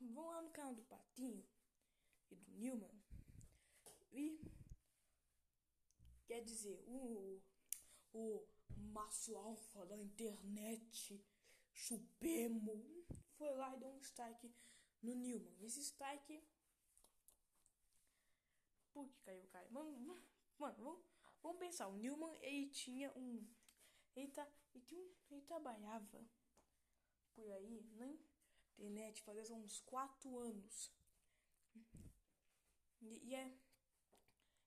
[0.00, 1.44] vão lá no canal do Patinho
[2.30, 3.02] e do Newman
[4.12, 4.40] e
[6.28, 7.42] quer dizer o
[8.12, 8.46] o
[8.92, 11.20] maço alfa da internet
[11.72, 13.06] Supremo
[13.36, 14.52] foi lá e deu um strike
[15.02, 15.56] no Newman.
[15.60, 16.42] Esse strike.
[18.92, 19.68] Por que caiu cara?
[19.70, 19.96] Mano,
[20.58, 21.04] mano vamos,
[21.40, 21.86] vamos pensar.
[21.88, 23.46] O Newman ele tinha um.
[24.16, 26.28] Ele, tá, ele, tinha um, ele trabalhava
[27.34, 28.06] por aí na
[28.76, 30.92] internet fazia uns 4 anos.
[33.00, 33.56] E, e, é,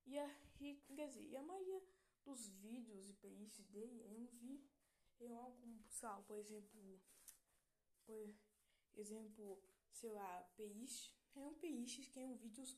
[0.06, 0.30] e, a,
[0.60, 1.82] e, quer dizer, e a maioria
[2.24, 4.64] dos vídeos e playlists dele eu vi
[5.20, 7.02] em algum, sal, por exemplo,
[8.06, 8.36] por
[8.96, 12.78] exemplo, sei lá, PIs, é um PIs que tem vídeos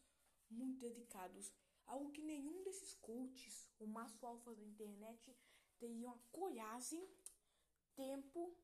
[0.49, 1.51] muito dedicados.
[1.86, 5.36] Algo que nenhum desses coaches, o maço alfa da internet,
[5.78, 7.07] teriam a coragem,
[7.95, 8.55] tempo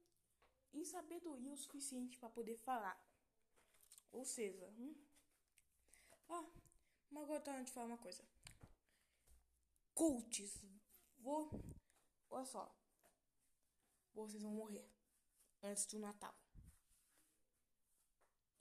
[0.73, 2.99] e sabedoria o suficiente para poder falar.
[4.11, 4.95] Ou seja, hum?
[6.29, 6.45] ah,
[7.11, 8.23] mas agora tá de falar uma coisa.
[9.99, 10.63] Coaches,
[11.17, 11.51] vou,
[12.29, 12.73] olha só,
[14.13, 14.89] vocês vão morrer
[15.61, 16.33] antes do Natal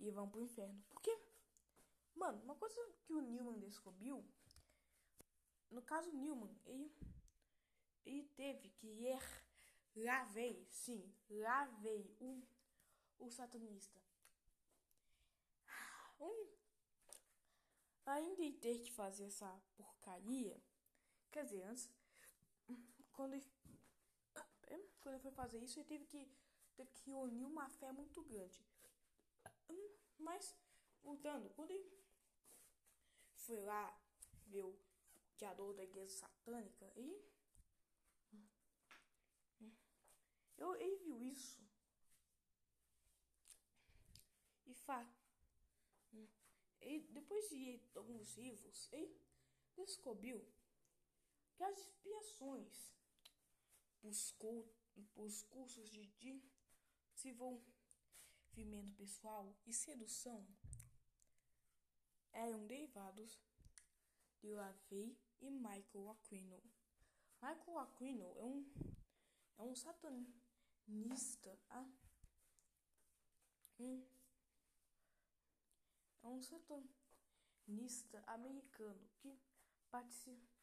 [0.00, 0.82] e vão pro inferno.
[0.88, 1.16] Porque,
[2.16, 2.74] mano, uma coisa
[3.04, 4.28] que o Newman descobriu,
[5.70, 6.92] no caso Newman, ele,
[8.04, 9.16] ele teve que ir
[9.94, 12.42] lavei, sim, lavei o,
[13.20, 14.02] o satanista.
[16.18, 16.48] Um,
[18.06, 20.60] ainda ter que fazer essa porcaria,
[21.38, 21.90] antes,
[23.12, 23.46] quando ele,
[25.00, 26.30] quando ele foi fazer isso, ele teve que,
[26.76, 28.64] teve que unir uma fé muito grande.
[30.18, 30.54] Mas,
[31.02, 31.90] voltando, quando ele
[33.34, 33.98] foi lá
[34.46, 34.78] ver o
[35.36, 37.24] criador da igreja satânica e.
[40.56, 41.62] Eu, ele viu isso.
[44.66, 45.08] E fa.
[46.80, 49.20] E depois de alguns livros, ele
[49.76, 50.44] descobriu
[51.58, 52.94] que as expiações
[54.38, 56.06] para os cursos de
[57.16, 60.46] desenvolvimento pessoal e sedução
[62.32, 63.42] eram derivados
[64.40, 66.62] de Lavey e Michael Aquino.
[67.42, 68.64] Michael Aquino é um,
[69.58, 71.90] é um satanista, ah,
[73.80, 74.06] um,
[76.22, 79.36] é um satanista americano que
[79.90, 80.57] participou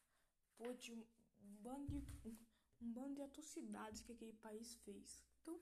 [0.78, 1.04] de um
[1.38, 2.28] bando de,
[2.80, 5.22] um bando de atrocidades que aquele país fez.
[5.42, 5.60] Então,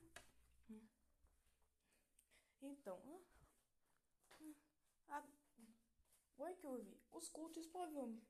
[0.69, 0.87] hum.
[2.61, 3.21] Então,
[5.07, 5.23] a,
[6.35, 8.27] agora que eu vi, os cultos provavelmente.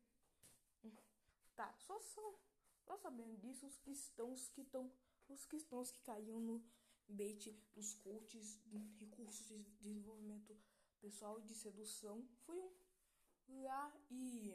[1.56, 2.40] Tá, só são.
[2.84, 4.92] Só sabendo disso, os cristãos que estão.
[5.28, 6.64] Os cristãos que caíam no
[7.08, 8.62] bait dos coaches,
[9.00, 10.56] recursos de desenvolvimento
[11.00, 14.54] pessoal e de sedução, foi um lá e.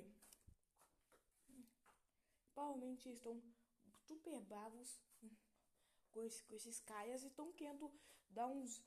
[2.61, 3.43] Provavelmente estão
[4.07, 5.01] super bravos
[6.11, 7.91] com, esse, com esses caras e estão querendo
[8.29, 8.85] dar uns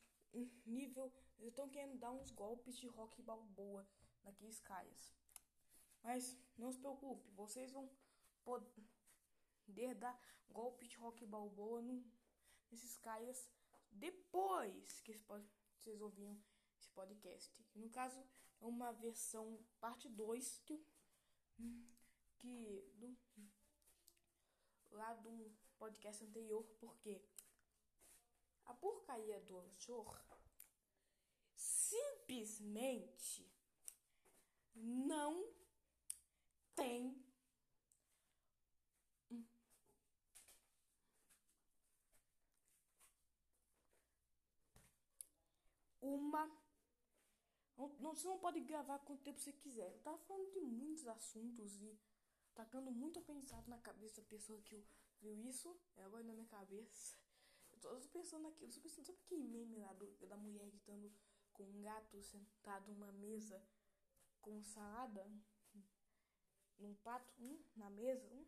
[0.64, 1.12] nível.
[1.40, 3.84] Eles estão querendo dar uns golpes de rock balboa
[4.24, 5.16] naqueles caras.
[6.04, 7.90] Mas não se preocupe, vocês vão
[8.44, 12.06] poder dar golpe de rock balboa no,
[12.70, 13.50] nesses caras
[13.92, 15.18] depois que
[15.80, 16.40] vocês ouviram
[16.78, 17.66] esse podcast.
[17.74, 18.24] No caso,
[18.62, 20.86] é uma versão parte 2 que,
[22.38, 23.18] que do,
[24.94, 27.22] lá do podcast anterior, porque
[28.66, 30.22] a porcaria do Anchor
[31.56, 33.52] simplesmente
[34.76, 35.52] não
[36.76, 37.24] tem
[46.02, 46.50] uma
[47.76, 49.91] Não, você não pode gravar quanto tempo você quiser.
[49.91, 51.98] Eu tava falando de muitos assuntos e
[52.54, 54.86] tacando muito aprendizado na cabeça da pessoa que
[55.22, 55.76] viu isso.
[55.95, 57.18] É agora na minha cabeça.
[57.72, 60.38] Eu tô, eu tô pensando aqui, eu tô pensando, sabe aquele meme lá do, da
[60.38, 61.12] mulher gritando
[61.51, 63.62] com um gato sentado numa mesa
[64.41, 65.30] com salada?
[66.78, 68.45] Num prato, um, na mesa, um.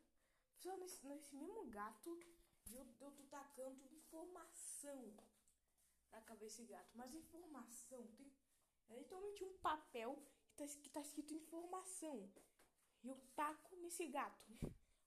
[0.79, 2.19] Nesse, nesse mesmo gato,
[2.73, 5.15] eu, eu tô tacando informação
[6.11, 6.89] na cabeça desse gato.
[6.95, 8.31] Mas informação, tem
[8.89, 10.15] é literalmente um papel
[10.47, 12.31] que tá, que tá escrito informação.
[13.05, 14.51] E eu taco nesse gato.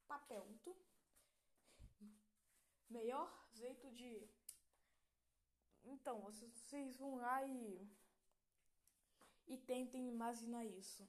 [0.06, 0.46] Papel.
[2.88, 4.30] Melhor jeito de.
[5.84, 7.90] Então, vocês vão lá e.
[9.48, 11.08] E tentem imaginar isso.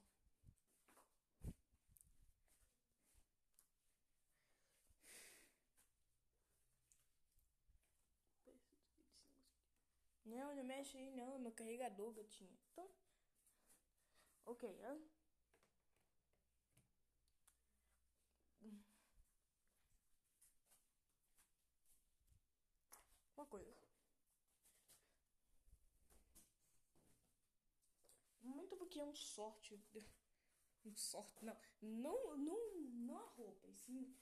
[10.24, 12.58] Não, não mexe aí não, meu carregador, gatinha.
[12.72, 12.90] Então,
[14.44, 15.19] ok, hein?
[23.50, 23.76] Coisa.
[28.42, 29.78] Muito porque é um sorte.
[30.82, 31.44] Um sorte.
[31.44, 32.72] Não, não, não,
[33.06, 34.16] não a roupa, e sim,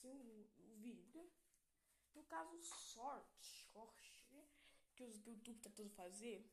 [0.00, 1.28] sim o, o vídeo.
[2.14, 3.66] No caso, sorte.
[3.72, 4.14] Sorte
[4.94, 6.48] que o YouTube tá tentando fazer.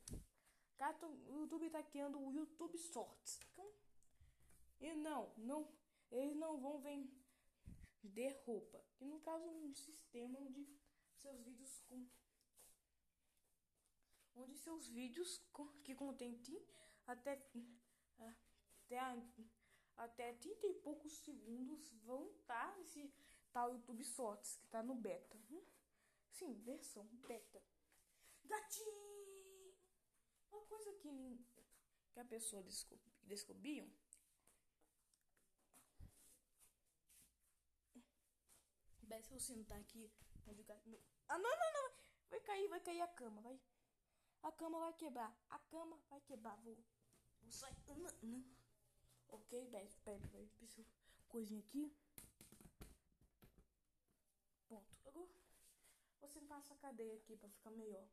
[0.77, 3.39] Cara, o YouTube tá criando o YouTube Shorts.
[3.51, 3.71] Então,
[4.79, 5.71] e não, não,
[6.11, 8.83] eles não vão vender roupa.
[8.95, 10.67] Que no caso um sistema onde
[11.17, 12.07] seus vídeos com
[14.35, 15.41] onde seus vídeos
[15.83, 16.39] que contém
[17.07, 17.41] até
[18.17, 18.99] até
[19.97, 23.13] até 30 e poucos segundos vão estar tá nesse
[23.51, 25.37] tal YouTube Shorts que tá no beta.
[26.31, 27.61] Sim, versão beta.
[28.45, 29.75] Gatinho!
[30.51, 31.39] Uma coisa que,
[32.11, 33.89] que a pessoa descob, descobriu.
[39.03, 40.09] Bem, se eu sentar aqui
[41.27, 41.91] Ah, não, não, não!
[42.29, 43.59] Vai cair, vai cair a cama, vai.
[44.43, 45.35] A cama vai quebrar.
[45.49, 46.55] A cama vai quebrar.
[46.57, 46.77] Vou,
[47.41, 47.75] vou sair.
[49.29, 50.85] Ok, bem, pera, pera, pera.
[51.29, 51.93] Coisinha aqui.
[54.67, 54.97] Ponto.
[55.05, 55.29] Agora,
[56.19, 58.07] vou sentar essa cadeia aqui pra ficar melhor.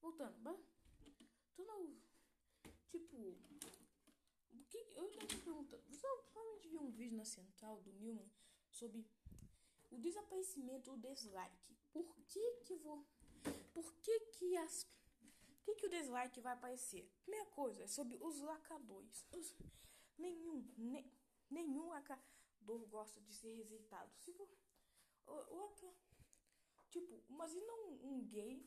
[0.00, 0.56] Voltando, bah,
[1.58, 1.96] não.
[2.88, 3.16] Tipo.
[4.52, 5.82] O que, eu tava perguntando.
[5.88, 8.30] Você provavelmente viu um vídeo na central do Newman
[8.70, 9.04] sobre
[9.96, 11.74] o desaparecimento do dislike.
[11.92, 13.04] Por que que vou.
[13.72, 14.86] Por que que as.
[15.64, 17.10] Que que o dislike vai aparecer?
[17.22, 19.26] Primeira coisa é sobre os lacadores.
[19.32, 19.54] Os,
[20.18, 20.62] nenhum.
[20.76, 21.10] Ne,
[21.50, 24.12] nenhum lacador gosta de ser rejeitado.
[24.18, 24.48] Se for,
[25.26, 25.96] o, o,
[26.90, 28.64] Tipo, imagina um, um gay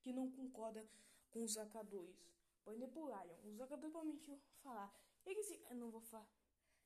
[0.00, 0.88] que não concorda
[1.30, 2.16] com os AK2.
[2.64, 3.38] Por exemplo, Ryan.
[3.44, 4.94] Os AK2 provavelmente vão falar.
[5.26, 5.60] E que se.
[5.68, 6.28] Eu não vou falar.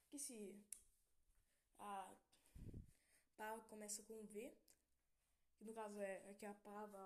[0.08, 0.58] Que se.
[1.78, 2.14] A.
[3.42, 4.56] Palavra começa com V.
[5.56, 7.00] Que no caso é, é que a palavra.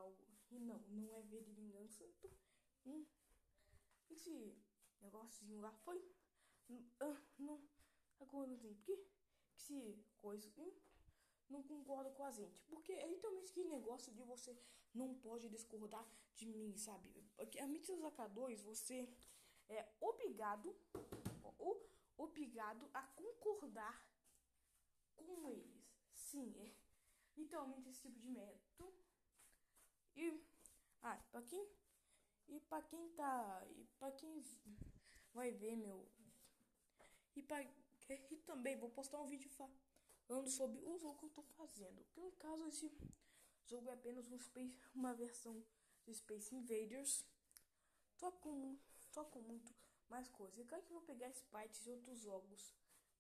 [0.51, 2.05] E não, não é V de vingança.
[2.84, 3.07] Hum,
[4.11, 4.55] esse
[5.01, 5.99] negocinho lá foi.
[7.39, 7.59] Não.
[8.20, 8.74] Agora não tem.
[8.74, 8.97] Por quê?
[9.55, 10.53] Que se coisa.
[10.59, 10.72] Hum,
[11.49, 12.62] não concorda com a gente.
[12.64, 14.55] Porque é literalmente que negócio de você
[14.93, 17.09] não pode discordar de mim, sabe?
[17.34, 19.09] Porque a mídia dos você
[19.70, 20.76] é obrigado,
[21.59, 23.97] ou obrigado a concordar
[25.16, 25.76] com eles.
[26.27, 26.74] Sim, é
[27.37, 28.93] literalmente esse tipo de método.
[30.16, 30.43] E
[31.03, 31.68] ah, para quem
[32.49, 34.43] e para quem tá e para quem
[35.33, 36.11] vai ver meu
[37.37, 41.43] e para e também vou postar um vídeo falando sobre o jogo que eu tô
[41.43, 42.05] fazendo.
[42.11, 42.91] Que no caso esse
[43.64, 45.64] jogo é apenas um space, uma versão
[46.05, 47.24] de Space Invaders.
[48.14, 48.79] Só com,
[49.11, 49.74] só com muito
[50.09, 50.61] mais coisa.
[50.61, 52.74] Eu quero que eu vou pegar sprites de outros jogos.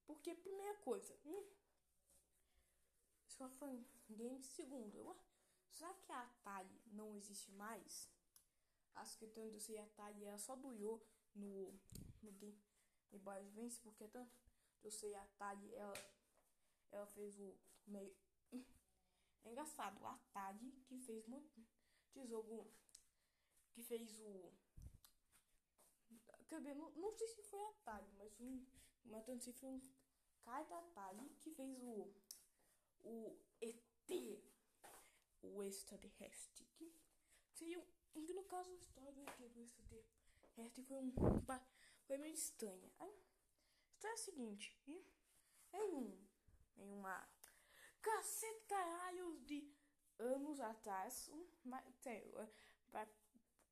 [0.06, 1.44] Porque primeira coisa, hum,
[3.36, 5.16] só fan game segundo, eu
[5.70, 8.10] será que a Atari não existe mais?
[8.94, 11.00] Acho que tanto eu sei a Atari era só do Yo
[11.34, 11.78] no,
[12.22, 12.58] no Game
[13.12, 14.32] Boy Advance, porque tanto
[14.82, 15.94] eu sei a Atari ela
[16.90, 17.54] ela fez o
[17.86, 18.16] meio.
[19.44, 21.60] É engraçado, a Atari que fez muito
[22.14, 22.66] de jogo.
[23.72, 24.52] Que fez o.
[26.48, 28.64] Quer ver, não, não sei se foi a Atari, mas um.
[29.04, 29.80] Mas tanto se foi um
[30.42, 32.12] cara da Atari que fez o.
[33.02, 34.42] O ET.
[35.42, 36.66] O extraterrestre.
[36.74, 36.92] Que
[37.52, 38.24] seria um.
[38.24, 41.12] Que no caso a história do ET do extraterrestre foi um.
[42.06, 42.92] Foi meio estranha.
[42.98, 43.06] A
[43.92, 44.78] história é a seguinte.
[45.72, 46.26] É um
[46.78, 47.28] em uma
[48.00, 49.68] cacete caralho de
[50.18, 51.30] anos atrás,
[52.02, 52.32] tem,
[52.90, 53.08] para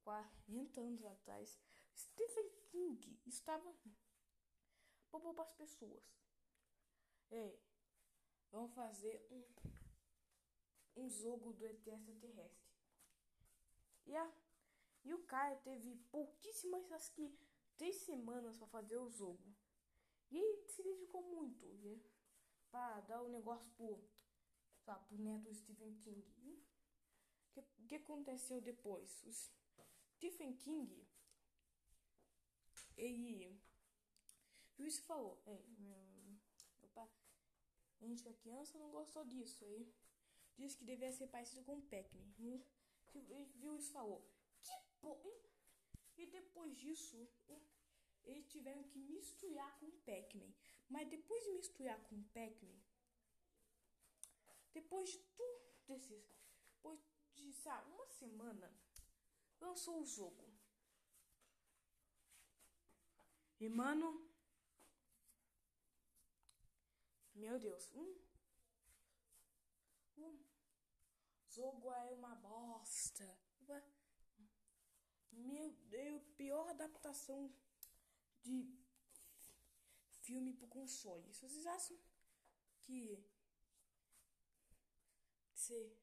[0.03, 1.59] 40 anos atrás,
[1.97, 3.75] Stephen King estava
[5.11, 6.03] propôs para as pessoas.
[7.31, 7.59] Ei,
[8.55, 9.43] vamos fazer um,
[11.03, 12.73] um jogo do ET extraterrestre.
[14.07, 14.33] E, a,
[15.05, 17.37] e o cara teve pouquíssimas, acho que
[17.77, 19.45] três semanas para fazer o jogo.
[20.31, 22.01] E ele se dedicou muito né,
[22.71, 24.01] para dar o negócio pro,
[24.85, 26.23] sabe, pro neto Stephen King.
[27.49, 29.23] O que, que aconteceu depois?
[29.25, 29.33] O
[30.17, 31.05] Stephen King,
[32.97, 33.61] ele
[34.77, 36.14] viu isso falou, Ei, meu,
[38.05, 39.65] a gente que criança não gostou disso.
[39.65, 39.93] Aí
[40.57, 42.33] disse que devia ser parecido com o Pac-Man.
[42.39, 44.21] Ele viu isso falou,
[44.63, 45.31] que porra.
[46.17, 47.29] E depois disso,
[48.25, 50.53] eles tiveram que misturar com o Pac-Man.
[50.89, 52.79] Mas depois de misturar com o Pac-Man,
[54.73, 56.25] depois de tudo desses,
[56.75, 57.01] depois
[57.35, 58.71] de sabe, uma semana,
[59.61, 60.45] lançou o jogo.
[63.59, 64.29] E mano,
[67.35, 68.19] meu Deus, um,
[70.19, 70.45] um
[71.49, 73.39] jogo é uma bosta.
[75.33, 77.53] Meu Deus, pior adaptação
[78.43, 78.79] de
[80.23, 81.33] filme pro console.
[81.35, 81.99] Se vocês acham
[82.83, 83.25] que
[85.55, 85.99] ser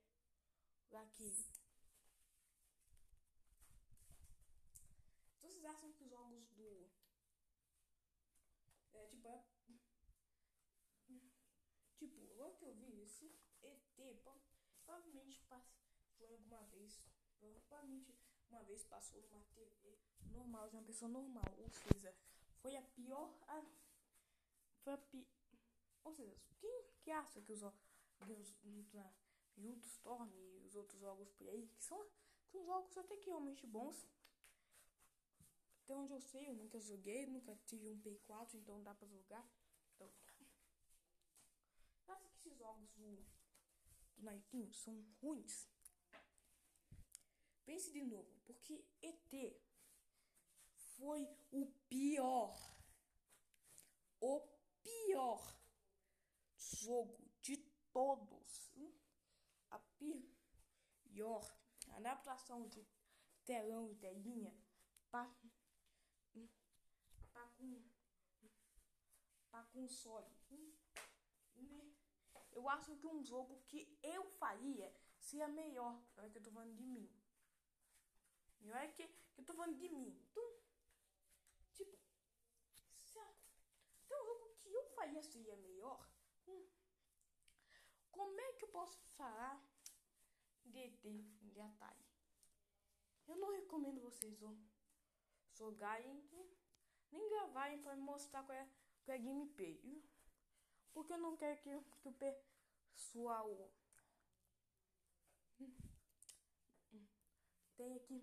[0.92, 1.36] aqui.
[5.40, 6.92] Vocês acham que os jogos do
[8.94, 9.44] é tipo é,
[11.98, 13.32] tipo agora que eu vi esse
[14.16, 17.04] Provavelmente passou alguma vez
[17.68, 18.14] provavelmente
[18.50, 19.98] uma vez passou numa TV
[20.32, 22.14] normal de uma pessoa normal, ou seja,
[22.62, 23.34] foi a pior.
[23.48, 23.64] A,
[24.84, 25.28] foi a pi,
[26.04, 29.12] ou seja, quem que acha que os, os na
[29.82, 32.06] Storm e os outros jogos por aí, que são,
[32.52, 34.08] são jogos até que realmente bons.
[35.84, 39.08] Até onde eu sei, eu nunca joguei, nunca tive um Play 4, então dá pra
[39.08, 39.48] jogar.
[39.96, 40.12] Então,
[42.08, 42.90] acha que esses jogos
[44.22, 45.68] do Naipinho são ruins?
[47.66, 49.62] Pense de novo, porque ET
[50.98, 52.56] foi o pior,
[54.20, 54.40] o
[54.84, 55.60] pior
[56.56, 57.58] jogo de
[57.92, 58.72] todos.
[59.70, 61.50] A pior
[61.92, 62.86] adaptação de
[63.46, 64.54] telão e telinha
[65.10, 65.34] para
[67.32, 67.82] para com
[69.50, 70.30] para console.
[72.52, 76.76] Eu acho que um jogo que eu faria seria melhor, é que eu tô falando
[76.76, 77.10] de mim.
[78.62, 80.10] Não é que, que eu tô falando de mim.
[80.30, 80.44] Então,
[81.74, 81.98] tipo,
[83.18, 83.34] a,
[84.08, 86.08] tem um jogo que eu faria seria melhor.
[86.48, 86.68] Hum,
[88.12, 89.64] como é que eu posso falar
[90.66, 91.02] de ET
[91.42, 92.06] de Atari?
[93.28, 94.38] Eu não recomendo vocês
[95.54, 96.30] jogarem
[97.12, 98.68] nem gravarem para me mostrar qual é,
[99.04, 99.80] qual é a gameplay.
[100.94, 101.70] Porque eu não quero que,
[102.02, 103.50] que o pessoal
[105.60, 105.74] hum,
[106.94, 107.08] hum,
[107.76, 108.22] tenha que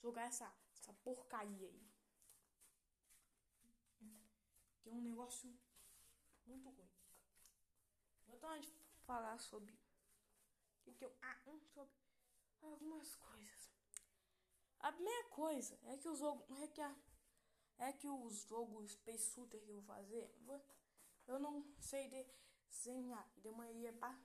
[0.00, 1.94] jogar essa, essa porcaria aí.
[4.80, 5.48] Que é um negócio
[6.46, 6.90] muito ruim.
[8.28, 8.72] Então a gente
[9.06, 9.78] falar sobre
[10.82, 11.38] que, que eu ah,
[11.72, 11.94] sobre
[12.62, 13.70] algumas coisas.
[14.80, 16.94] A primeira coisa é que o jogo é que a,
[17.78, 20.30] é que o jogo Space Shooter que eu vou fazer,
[21.26, 23.30] eu não sei desenhar.
[23.36, 24.18] Demoraria para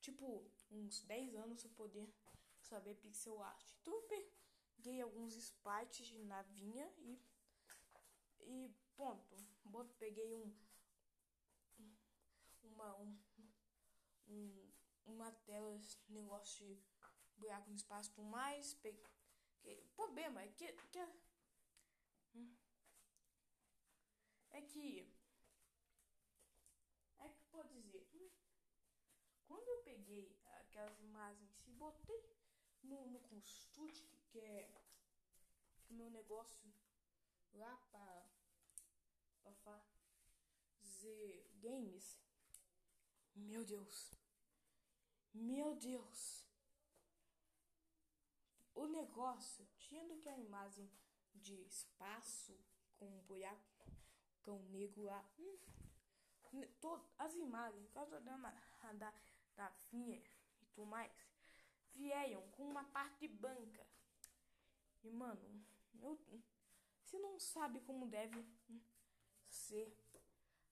[0.00, 2.12] tipo uns 10 anos eu poder
[2.60, 3.72] saber pixel art.
[3.80, 7.18] Então peguei alguns sprites de navinha e
[8.40, 9.36] e ponto.
[9.98, 10.52] Peguei um
[12.62, 13.18] uma um,
[14.28, 14.70] um
[15.06, 16.82] uma tela negócio de
[17.36, 18.74] buraco no espaço tudo mais.
[18.74, 19.04] Peguei,
[19.94, 21.06] problema é que, que é
[24.62, 25.08] que
[27.18, 28.00] é que pode dizer
[29.50, 32.24] quando eu peguei aquelas imagens e botei
[32.84, 33.20] no, no
[34.28, 34.70] que é
[35.88, 36.72] o meu negócio
[37.54, 42.16] lá para fazer games.
[43.34, 44.14] Meu Deus.
[45.34, 46.46] Meu Deus.
[48.72, 50.88] O negócio, tinha que a imagem
[51.34, 52.56] de espaço
[52.96, 53.90] com um buraco,
[54.44, 55.28] cão negro lá.
[55.40, 55.58] Hum,
[57.18, 58.36] as imagens, por causa da,
[59.60, 61.12] da e tudo mais
[61.92, 63.86] vieram com uma parte banca.
[65.02, 65.62] E, mano,
[66.00, 66.18] eu,
[67.04, 68.42] você não sabe como deve
[69.48, 69.94] ser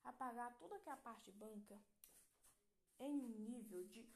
[0.05, 1.79] apagar toda aquela parte banca
[2.99, 4.09] em um nível de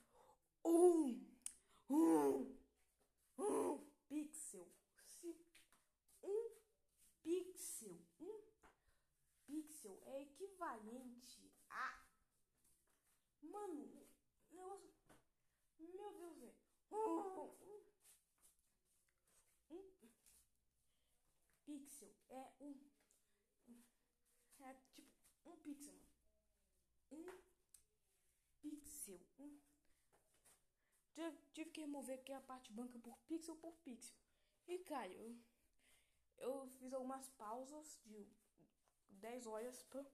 [0.65, 1.31] um
[1.91, 2.57] um,
[3.39, 4.67] um pixel.
[5.07, 5.37] Se
[6.23, 6.51] um
[7.23, 8.41] pixel, um
[9.45, 12.03] pixel é equivalente a.
[13.43, 14.03] Mano,
[14.63, 14.93] negócio.
[15.79, 16.73] Meu Deus, velho.
[16.93, 17.33] Um,
[21.65, 22.75] pixel é um.
[24.61, 25.11] É tipo
[25.47, 27.43] um pixel, mano.
[28.65, 29.21] Um pixel.
[29.39, 29.59] Um.
[31.53, 34.17] Tive que remover aqui a parte branca por pixel por pixel.
[34.67, 38.27] E, cara, eu, fiz algumas pausas de
[39.09, 40.05] 10 horas pra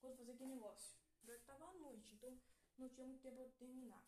[0.00, 0.98] quando fazer aquele negócio.
[1.22, 2.38] Já tava à noite, então
[2.76, 4.04] não tinha muito tempo pra terminar.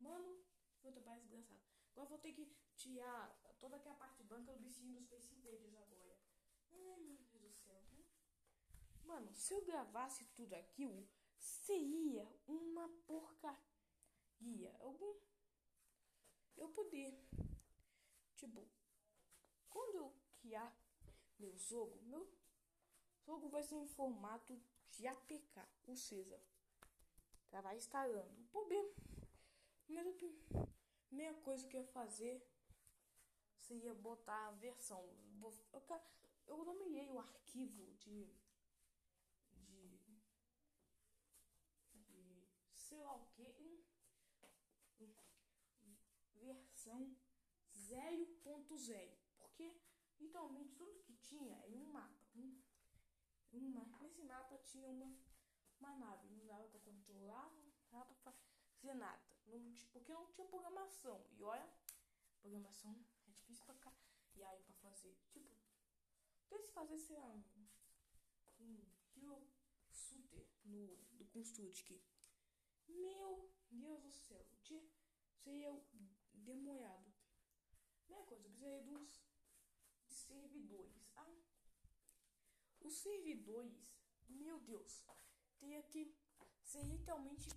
[0.00, 0.44] Mano,
[0.88, 1.60] um trabalho desgraçado.
[1.92, 3.30] Agora vou ter que tirar
[3.60, 6.18] toda aquela parte branca do bichinho dos Face Invaders agora.
[6.72, 7.82] Ai, meu Deus do céu.
[9.04, 11.06] Mano, se eu gravasse tudo aquilo,
[11.38, 14.74] seria uma porcaria.
[14.80, 15.14] Algum.
[16.56, 17.18] Eu poder.
[18.36, 18.68] Tipo,
[19.70, 20.76] quando eu criar
[21.38, 22.28] meu jogo, meu
[23.24, 26.40] jogo vai ser em formato de APK, ou seja,
[27.50, 28.40] tá vai instalando.
[28.40, 28.88] O problema,
[29.88, 32.46] a primeira coisa que eu ia fazer
[33.58, 35.08] seria botar a versão.
[36.46, 38.26] Eu, nomeei o arquivo de,
[39.52, 39.98] de,
[41.92, 43.44] de sei lá o que,
[46.84, 47.16] versão
[47.72, 49.74] 0.0, porque
[50.20, 52.26] literalmente tudo que tinha era um mapa.
[52.36, 52.60] Um,
[53.52, 55.16] uma, nesse mapa tinha uma,
[55.80, 59.22] uma nave, não dava para controlar, não dava para fazer nada,
[59.58, 61.26] não, porque não tinha programação.
[61.32, 61.68] E olha,
[62.40, 62.92] programação
[63.26, 63.92] é difícil pra cá.
[64.34, 65.40] E aí pra fazer, tipo,
[66.48, 67.44] tem se fazer, sei lá, um,
[69.16, 69.48] um
[69.90, 72.00] Shooter no, do Construct.
[72.88, 74.80] Meu Deus do céu, de,
[75.36, 75.82] seria
[76.32, 77.12] demorado.
[78.08, 79.24] Mesma coisa, eu precisaria de uns
[80.06, 81.08] de servidores.
[81.16, 81.34] Ah,
[82.80, 83.96] os servidores,
[84.28, 85.04] meu Deus,
[85.58, 86.14] teria que
[86.62, 87.48] ser literalmente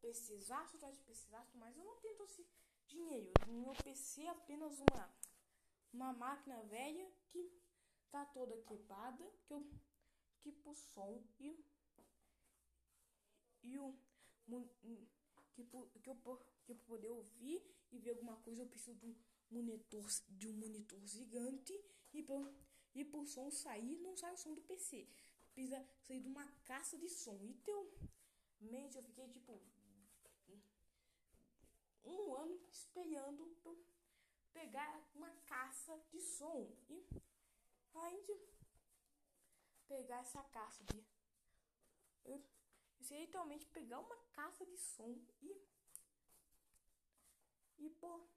[0.00, 2.46] pesquisar, atrás de pesquisar, mas eu não tenho esse
[2.86, 3.32] dinheiro.
[3.46, 5.14] No meu PC é apenas uma,
[5.92, 7.52] uma máquina velha que
[8.10, 9.66] tá toda quebrada, que eu
[10.40, 11.54] que por som e
[13.62, 13.94] e o
[15.52, 16.16] que que eu
[16.64, 17.62] que eu poder ouvir
[17.92, 18.62] e ver alguma coisa.
[18.62, 19.16] Eu preciso de um
[19.50, 21.78] monitor de um monitor gigante
[22.12, 22.52] e por,
[22.94, 25.06] e por som sair não sai o som do PC
[25.52, 27.38] precisa sair de uma caixa de som.
[27.42, 27.90] Então
[28.60, 29.60] mente eu fiquei tipo
[32.04, 33.56] um ano esperando
[34.52, 37.06] pegar uma caixa de som e
[37.94, 38.34] aí de
[39.86, 41.04] pegar essa caixa de
[42.24, 42.44] eu,
[43.10, 45.70] literalmente pegar uma caixa de som e
[47.78, 48.28] e pôr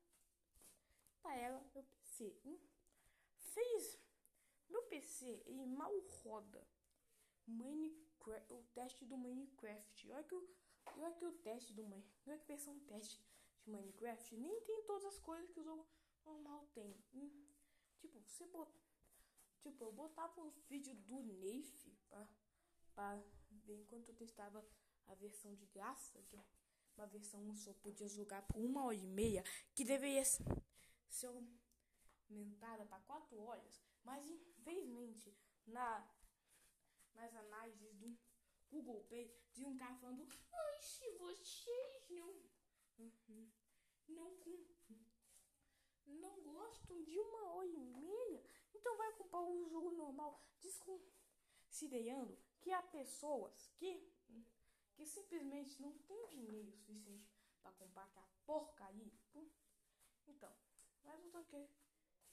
[1.21, 2.33] para ela meu PC.
[3.37, 3.99] Fez
[4.69, 6.65] meu PC ele mal roda
[7.45, 10.11] Minecraft, o teste do Minecraft.
[10.11, 10.35] Olha que
[10.97, 13.21] olha que o teste do Minecraft, olha que versão teste
[13.63, 15.87] de Minecraft nem tem todas as coisas que o jogo
[16.25, 16.95] normal tem.
[17.13, 17.47] Hum?
[17.97, 18.71] Tipo, você bot,
[19.61, 21.91] tipo, eu botava o vídeo do Neif
[22.93, 24.65] para ver enquanto eu testava
[25.07, 26.43] a versão de graça, que é
[26.97, 31.27] uma versão só podia jogar por uma hora e meia, que deveria ser
[32.29, 35.35] aumentada para quatro horas, mas infelizmente
[35.65, 36.07] na
[37.13, 38.17] nas análises do
[38.69, 42.42] Google Play de um cara falando, ai, se vocês não
[44.07, 44.33] não
[46.05, 48.43] não gostam de uma hora e meia,
[48.73, 54.11] então vai comprar um jogo normal, desconsiderando que há pessoas que
[54.95, 57.27] que simplesmente não tem dinheiro suficiente
[57.61, 59.11] para comprar aquela porcaria.
[60.27, 60.53] Então,
[61.03, 61.67] mas eu tô que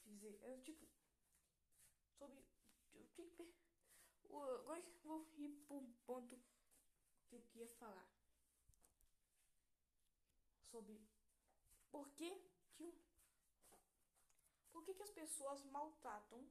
[0.05, 0.87] dizer, eu tipo
[2.19, 2.45] sobre
[3.17, 3.55] tenho que
[4.25, 6.39] agora vou ir pro ponto
[7.29, 8.09] que eu queria falar
[10.71, 11.01] sobre
[11.91, 12.31] por que
[12.75, 12.95] que
[14.73, 16.47] por que, que as pessoas maltratam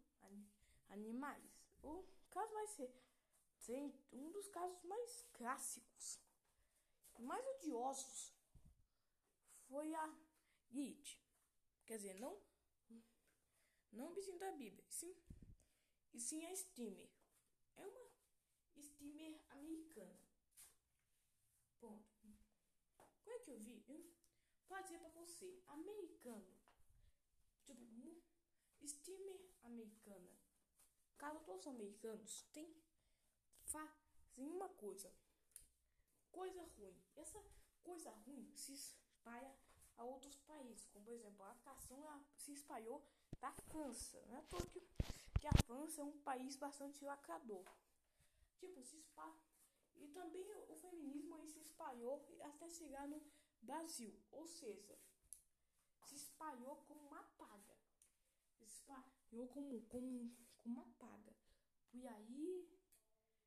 [0.89, 1.43] animais.
[1.81, 2.93] O caso vai ser
[3.59, 6.19] Sim, um dos casos mais clássicos
[7.17, 8.33] e mais odiosos
[9.67, 10.05] foi a
[10.71, 11.21] It.
[11.85, 12.41] Quer dizer, não
[13.91, 15.15] não o bichinho da Bíblia, sim,
[16.13, 17.09] e sim a Steamer.
[17.75, 18.09] É uma
[18.81, 20.19] Steamer americana.
[21.79, 22.09] Ponto.
[23.23, 23.83] Como é que eu vi?
[23.87, 24.08] Eu
[24.69, 26.47] pode dizer pra você, americano.
[27.65, 27.83] Tipo,
[28.87, 30.29] Steamer americana.
[31.17, 32.73] Caso todos os americanos tem
[33.65, 33.99] fazem
[34.37, 35.11] uma coisa,
[36.31, 36.95] coisa ruim.
[37.15, 37.43] Essa
[37.83, 39.53] coisa ruim se espalha
[39.97, 43.03] a outros países, como por exemplo, a atração se espalhou
[43.39, 44.45] da França, né?
[44.49, 44.79] Porque
[45.39, 47.65] que a França é um país bastante lacrador.
[48.57, 49.39] Tipo, se espalha.
[49.95, 53.21] E também o feminismo aí se espalhou até chegar no
[53.61, 54.97] Brasil, ou seja,
[56.05, 57.77] se espalhou como uma praga.
[58.53, 61.35] Se espalhou como, como, como uma praga.
[61.93, 62.69] E aí,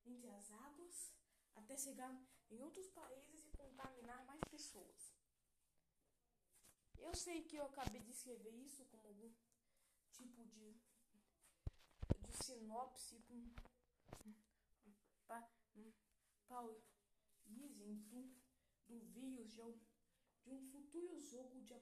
[0.05, 1.13] entre as águas,
[1.55, 2.13] até chegar
[2.51, 5.13] em outros países e contaminar mais pessoas.
[6.99, 9.33] Eu sei que eu acabei de escrever isso como algum
[10.13, 10.81] tipo de,
[12.21, 13.21] de sinopse
[15.27, 15.49] para
[17.47, 18.31] dizem do,
[18.89, 19.92] vírus de,
[20.45, 21.75] de um futuro jogo de,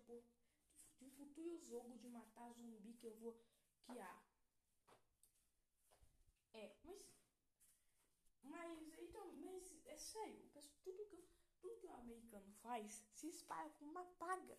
[0.98, 3.40] de um futuro jogo de matar zumbi que eu vou
[3.84, 4.22] criar.
[6.52, 7.10] É, mas
[8.42, 10.50] mas então, mas é sério,
[10.82, 11.24] tudo que,
[11.60, 14.58] tudo que o americano faz se espalha com uma paga.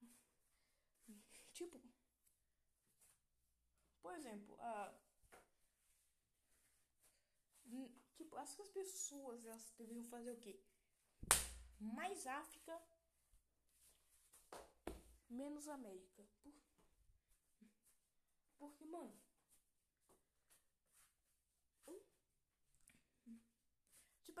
[1.52, 1.80] Tipo,
[4.00, 4.94] por exemplo, a
[8.16, 10.60] tipo, as pessoas elas deveriam fazer o quê?
[11.78, 12.80] Mais África,
[15.30, 16.26] menos América.
[16.42, 16.52] Por...
[18.58, 19.16] Porque, mano,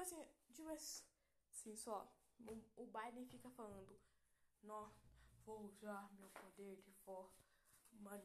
[0.00, 2.10] assim, tipo assim, só.
[2.76, 4.00] O, Biden fica falando,
[4.62, 4.90] não,
[5.44, 8.22] vou usar meu poder de forma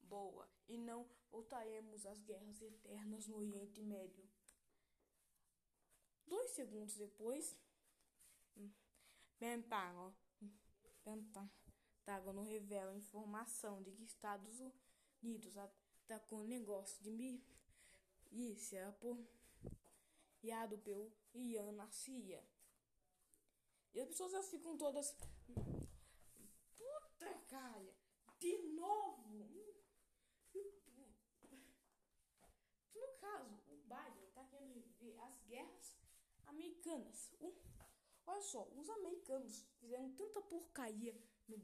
[0.00, 4.26] boa e não voltaremos às guerras eternas no Oriente Médio.
[6.26, 7.54] Dois segundos depois,
[9.38, 10.16] Pentágono,
[12.08, 14.62] Pentágono revela informação de que Estados
[15.22, 17.10] Unidos atacou negócio de
[18.30, 19.22] milícia por
[20.38, 22.42] criado pelo Ian na Síria.
[23.92, 25.14] E as pessoas ficam todas.
[26.78, 27.94] Puta cara!
[28.38, 29.76] De novo!
[32.94, 35.94] No caso, o Biden está querendo rever as guerras
[36.46, 37.30] americanas.
[38.26, 41.14] olha só, os americanos fizeram tanta porcaria
[41.46, 41.58] no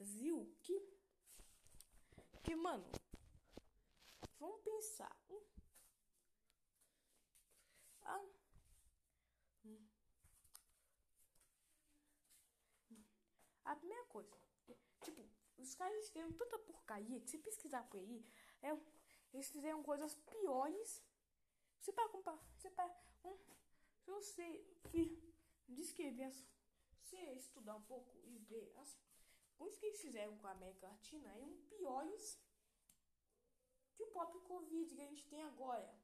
[0.00, 0.80] Brasil que.
[2.42, 2.90] Que, mano,
[4.38, 5.14] vamos pensar.
[8.00, 8.26] Ah.
[13.66, 14.30] A primeira coisa,
[15.02, 15.28] tipo,
[15.58, 18.24] os caras fizeram tanta porcaria que se pesquisar por aí,
[18.62, 18.70] é,
[19.34, 21.04] eles fizeram coisas piores.
[21.78, 22.86] Você para comparar, você para
[23.22, 23.36] um,
[23.98, 24.66] se você
[25.68, 26.32] descrever,
[27.02, 28.94] se estudar um pouco e ver as
[29.60, 32.40] coisas que eles fizeram com a América Latina, é um piores
[33.94, 35.94] que o próprio Covid que a gente tem agora.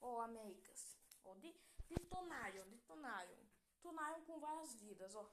[0.00, 0.98] Ó, oh, Américas.
[1.22, 1.54] Ó, de,
[1.88, 3.38] detonaram, detonaram.
[3.76, 5.24] Detonaram com várias vidas, ó.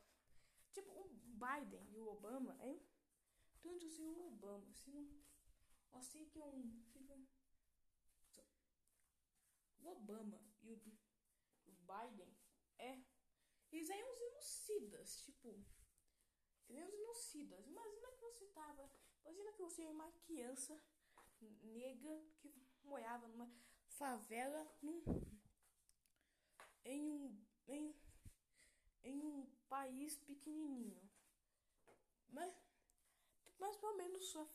[0.72, 1.09] Tipo, o
[1.43, 2.80] Biden e o Obama, é
[3.59, 5.09] tanto assim o Obama, se não.
[5.93, 6.80] Ó, sei que um.
[9.80, 10.77] O Obama e o,
[11.65, 12.38] o Biden
[12.77, 13.01] é.
[13.72, 15.65] Eles eram uns genocidas, tipo.
[16.76, 17.68] Eram genocidas.
[17.68, 18.89] Imagina que você tava.
[19.23, 20.81] Imagina que você é uma criança
[21.64, 22.53] negra que
[22.84, 23.49] morava numa
[23.88, 25.02] favela num
[26.84, 27.95] em um, em,
[29.03, 31.10] em um país pequenininho.
[32.30, 32.53] Mas,
[33.60, 34.48] mas pelo menos sua,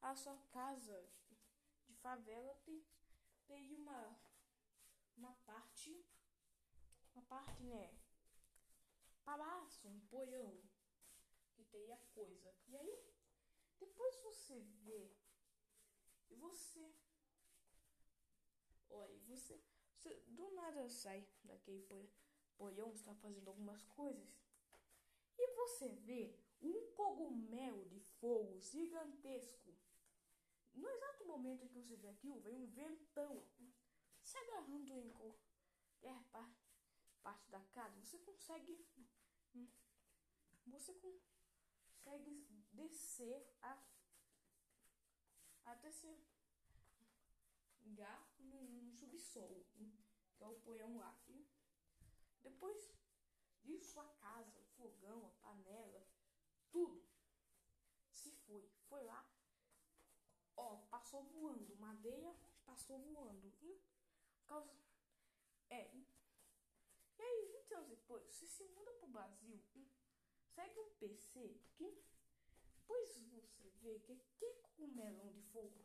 [0.00, 1.08] a sua casa
[1.86, 2.82] de favela tem,
[3.46, 4.16] tem uma,
[5.16, 6.04] uma parte,
[7.14, 7.94] uma parte, né?
[9.24, 10.62] Palácio, um poião,
[11.92, 12.54] a coisa.
[12.68, 13.04] E aí,
[13.78, 15.10] depois você vê,
[16.30, 16.94] e você,
[18.90, 19.60] olha, você
[20.04, 21.82] você do nada sai daquele
[22.58, 24.28] poião, está fazendo algumas coisas.
[25.38, 29.74] E você vê um cogumelo de fogo gigantesco.
[30.74, 33.42] No exato momento em que você vê aquilo, vem um ventão
[34.20, 36.22] se agarrando em qualquer
[37.22, 37.98] parte da casa.
[38.02, 38.86] Você consegue.
[39.54, 39.68] Hum,
[40.66, 41.33] você consegue
[42.72, 43.78] descer a,
[45.64, 46.18] até ser
[47.82, 51.18] lugar no, subsolo, que é o poião lá.
[52.42, 52.90] Depois
[53.62, 56.06] disso, a casa, o fogão, a panela,
[56.70, 57.02] tudo
[58.10, 58.68] se foi.
[58.88, 59.26] Foi lá,
[60.56, 63.52] ó, passou voando, madeira passou voando.
[63.62, 63.80] E,
[64.46, 64.70] causa,
[65.70, 66.06] é, e
[67.22, 69.58] aí, 20 anos depois, você se muda pro Brasil,
[70.54, 72.02] segue um PC que,
[72.86, 75.84] pois você vê que que com melão de fogo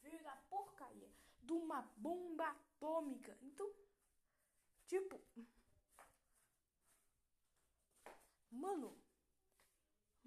[0.00, 1.10] veio da porcaria
[1.42, 3.36] de uma bomba atômica.
[3.40, 3.72] Então,
[4.86, 5.20] tipo,
[8.50, 8.96] mano,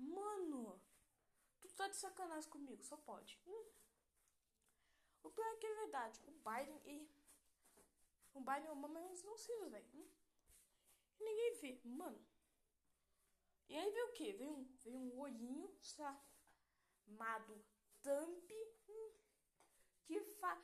[0.01, 0.81] Mano,
[1.59, 3.39] tu tá de sacanagem comigo, só pode.
[3.45, 3.65] Hum.
[5.23, 6.19] O pior é que é verdade.
[6.26, 7.07] O Biden e.
[8.34, 9.88] O Biden e o Obama não se velho.
[9.93, 10.09] Hum.
[11.19, 12.26] Ninguém vê, mano.
[13.72, 14.34] E aí veio o quê?
[14.34, 17.64] Veio um, veio um olhinho chamado
[18.02, 18.52] Trump
[18.89, 19.11] hum,
[20.03, 20.61] que fa...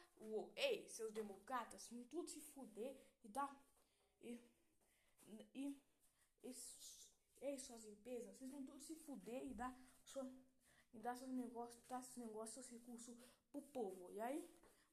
[0.58, 3.50] Ei, seus democratas, vão tudo se fuder e dar...
[4.20, 4.42] E,
[5.26, 5.82] e, e,
[7.40, 9.74] ei, suas empresas, vocês vão tudo se fuder e dar,
[10.04, 10.30] sua,
[10.94, 13.18] e dar seus negócios, dar seus negócios, seus recursos
[13.50, 14.12] pro povo.
[14.12, 14.46] E aí,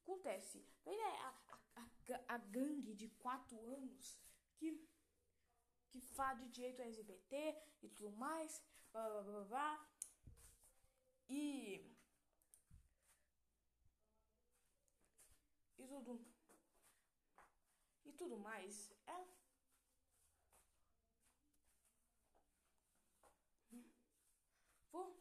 [0.05, 4.17] acontece, vem né, a, a, a, a gangue de quatro anos
[4.55, 4.87] que
[5.95, 8.61] que fala de direito LGBT e tudo mais,
[8.93, 9.89] blá blá blá blá.
[11.29, 11.89] E.
[15.79, 16.21] E tudo.
[18.05, 18.93] E tudo mais.
[19.07, 19.25] É.
[24.91, 25.17] Vou.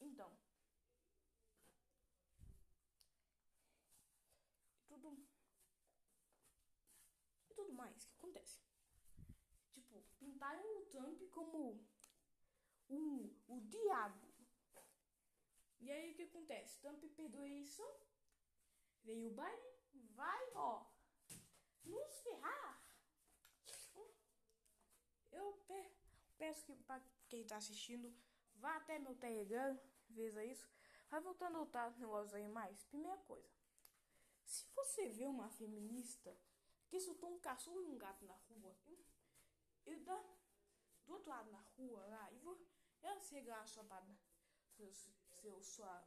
[0.00, 0.36] Então.
[4.90, 5.26] E tudo.
[7.50, 8.04] E tudo mais.
[8.04, 8.64] O que acontece?
[10.44, 11.82] Pintaram o Trump como
[12.90, 14.28] o, o diabo.
[15.80, 16.78] E aí o que acontece?
[16.80, 17.90] Trump perdeu eleição,
[19.02, 20.84] veio o Biden, vai, ó,
[21.84, 22.82] nos ferrar.
[25.32, 25.58] Eu
[26.36, 28.14] peço que para quem tá assistindo,
[28.56, 29.80] vá até meu Telegram,
[30.10, 30.68] veja isso.
[31.08, 32.84] Vai voltando a outro negócio aí mais.
[32.84, 33.50] Primeira coisa,
[34.44, 36.36] se você vê uma feminista
[36.88, 38.76] que soltou um cachorro e um gato na rua,
[39.86, 40.33] e dá
[41.06, 42.58] do outro lado na rua lá, e vou
[43.02, 43.84] ela chega a sua
[44.70, 46.04] seu, seu, sua,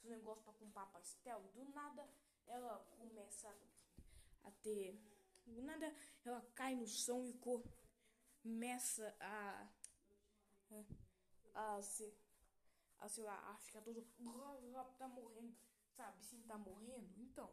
[0.00, 2.08] seu negócio para comprar pastel, do nada
[2.46, 3.52] ela começa
[4.44, 4.94] a ter.
[5.44, 7.34] Do nada ela cai no chão e
[8.42, 9.68] começa a.
[11.54, 12.16] a, a ser.
[12.98, 14.06] A, sei lá, a ficar todo.
[14.98, 15.56] tá morrendo,
[15.90, 16.24] sabe?
[16.24, 17.12] Sim, tá morrendo.
[17.20, 17.50] Então.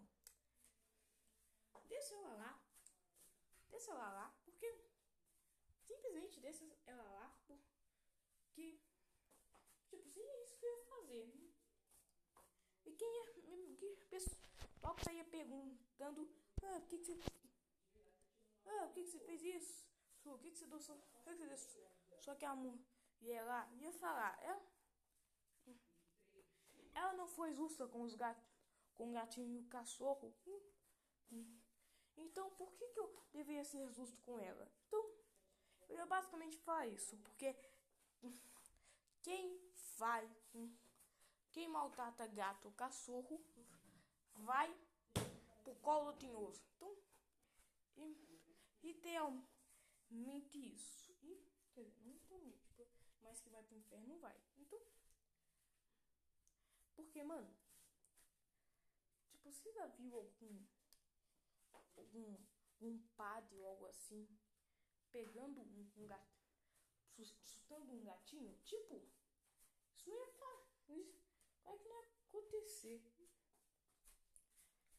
[1.89, 2.63] Deixa ela lá.
[3.69, 4.40] Deixa ela lá.
[6.01, 7.31] Simplesmente deixa ela lá.
[7.45, 7.59] Por,
[8.53, 8.81] que,
[9.87, 11.33] tipo, sim, é isso que eu ia fazer.
[12.85, 13.41] E quem é, que
[14.09, 16.27] pessoal que saía perguntando,
[16.63, 17.19] ah, por que, que você,
[18.65, 19.87] ah, por que, que você fez isso?
[20.25, 21.87] O que, que você o que, que você?
[22.19, 24.61] Só que a mulher lá ia falar, ela,
[26.93, 28.43] ela não foi justa com os gatos,
[28.95, 30.35] com o gatinho e o cachorro.
[32.17, 34.71] Então, por que, que eu deveria ser justo com ela?
[34.87, 35.10] Então,
[35.97, 37.55] eu basicamente falar isso, porque
[39.21, 39.59] quem
[39.97, 40.29] vai,
[41.51, 43.43] quem maltrata gato ou cachorro,
[44.33, 44.73] vai
[45.63, 46.61] pro colo tinhoso.
[46.75, 46.95] Então,
[48.83, 51.15] idealmente isso.
[51.21, 52.87] E, quer dizer, não tipo,
[53.21, 54.35] mas que vai pro inferno vai.
[54.57, 54.79] Então,
[56.95, 57.53] porque, mano,
[59.29, 60.65] tipo, você já viu algum,
[61.95, 62.37] algum,
[62.81, 64.27] um padre ou algo assim,
[65.11, 66.41] pegando um, um gato?
[67.21, 69.01] assustando um gatinho, tipo,
[69.95, 71.13] isso não ia fazer.
[71.61, 73.03] Como é que não ia acontecer?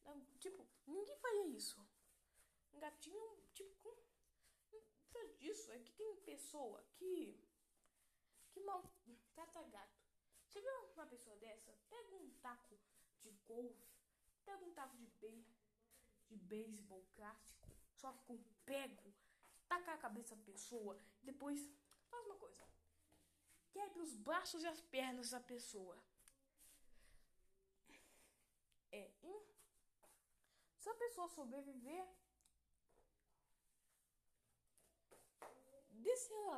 [0.05, 1.85] Não, tipo, ninguém faria isso.
[2.73, 4.03] Um gatinho, tipo, com.
[5.13, 7.39] Não disso, é que tem pessoa que.
[8.53, 10.03] que maltrata gato.
[10.47, 11.73] Você viu uma pessoa dessa?
[11.89, 12.79] Pega um taco
[13.23, 13.89] de golfe,
[14.45, 15.47] pega um taco de be
[16.29, 19.15] de beisebol clássico, só com pego,
[19.79, 21.61] taca a cabeça da pessoa, depois
[22.13, 22.63] Faz uma coisa.
[23.73, 25.97] Quebre os braços e as pernas da pessoa.
[28.91, 29.11] É.
[29.23, 29.43] Hein?
[30.77, 32.07] Se a pessoa sobreviver,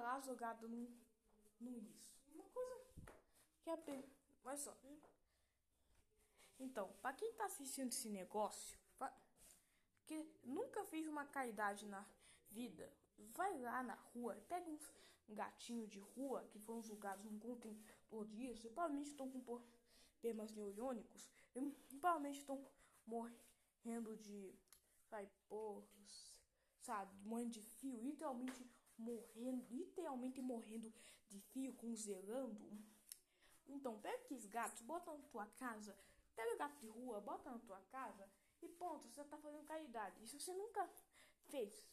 [0.04, 0.88] lá jogada no,
[1.60, 2.12] no isso.
[2.34, 2.84] Uma coisa
[3.62, 4.04] que é bem.
[4.44, 4.76] Olha só.
[6.58, 8.78] Então, para quem tá assistindo esse negócio,
[10.06, 12.04] que nunca fez uma caridade na
[12.50, 14.78] vida, vai lá na rua, pega um,
[15.28, 21.30] gatinho de rua que foram julgados num contentor disso, e provavelmente estão com problemas neurônicos,
[21.54, 22.62] e provavelmente estão
[23.06, 24.54] morrendo de,
[25.08, 26.36] sabe, porros,
[26.80, 28.68] sabe, morrendo de fio, literalmente
[28.98, 30.92] morrendo, literalmente morrendo
[31.28, 32.70] de fio, congelando.
[33.66, 35.96] Então, pega aqueles gatos, bota na tua casa,
[36.36, 38.28] pega gato de rua, bota na tua casa,
[38.62, 40.22] e ponto, você tá fazendo caridade.
[40.22, 40.88] E se você nunca
[41.48, 41.86] fez.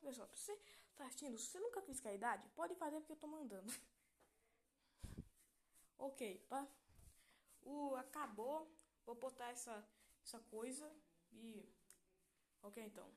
[0.00, 0.56] Pessoal, você
[0.96, 3.72] tá assistindo, se você nunca fez caridade, pode fazer porque eu tô mandando.
[5.98, 6.66] ok, pá.
[7.62, 8.70] O acabou.
[9.04, 9.84] Vou botar essa
[10.24, 10.88] essa coisa
[11.32, 11.68] e
[12.62, 13.10] OK então.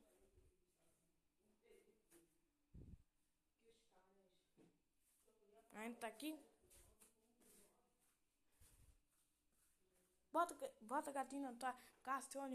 [5.86, 6.40] entra aqui.
[10.32, 11.74] Bota, bota gatinho na tua
[12.04, 12.54] casa, seu animal.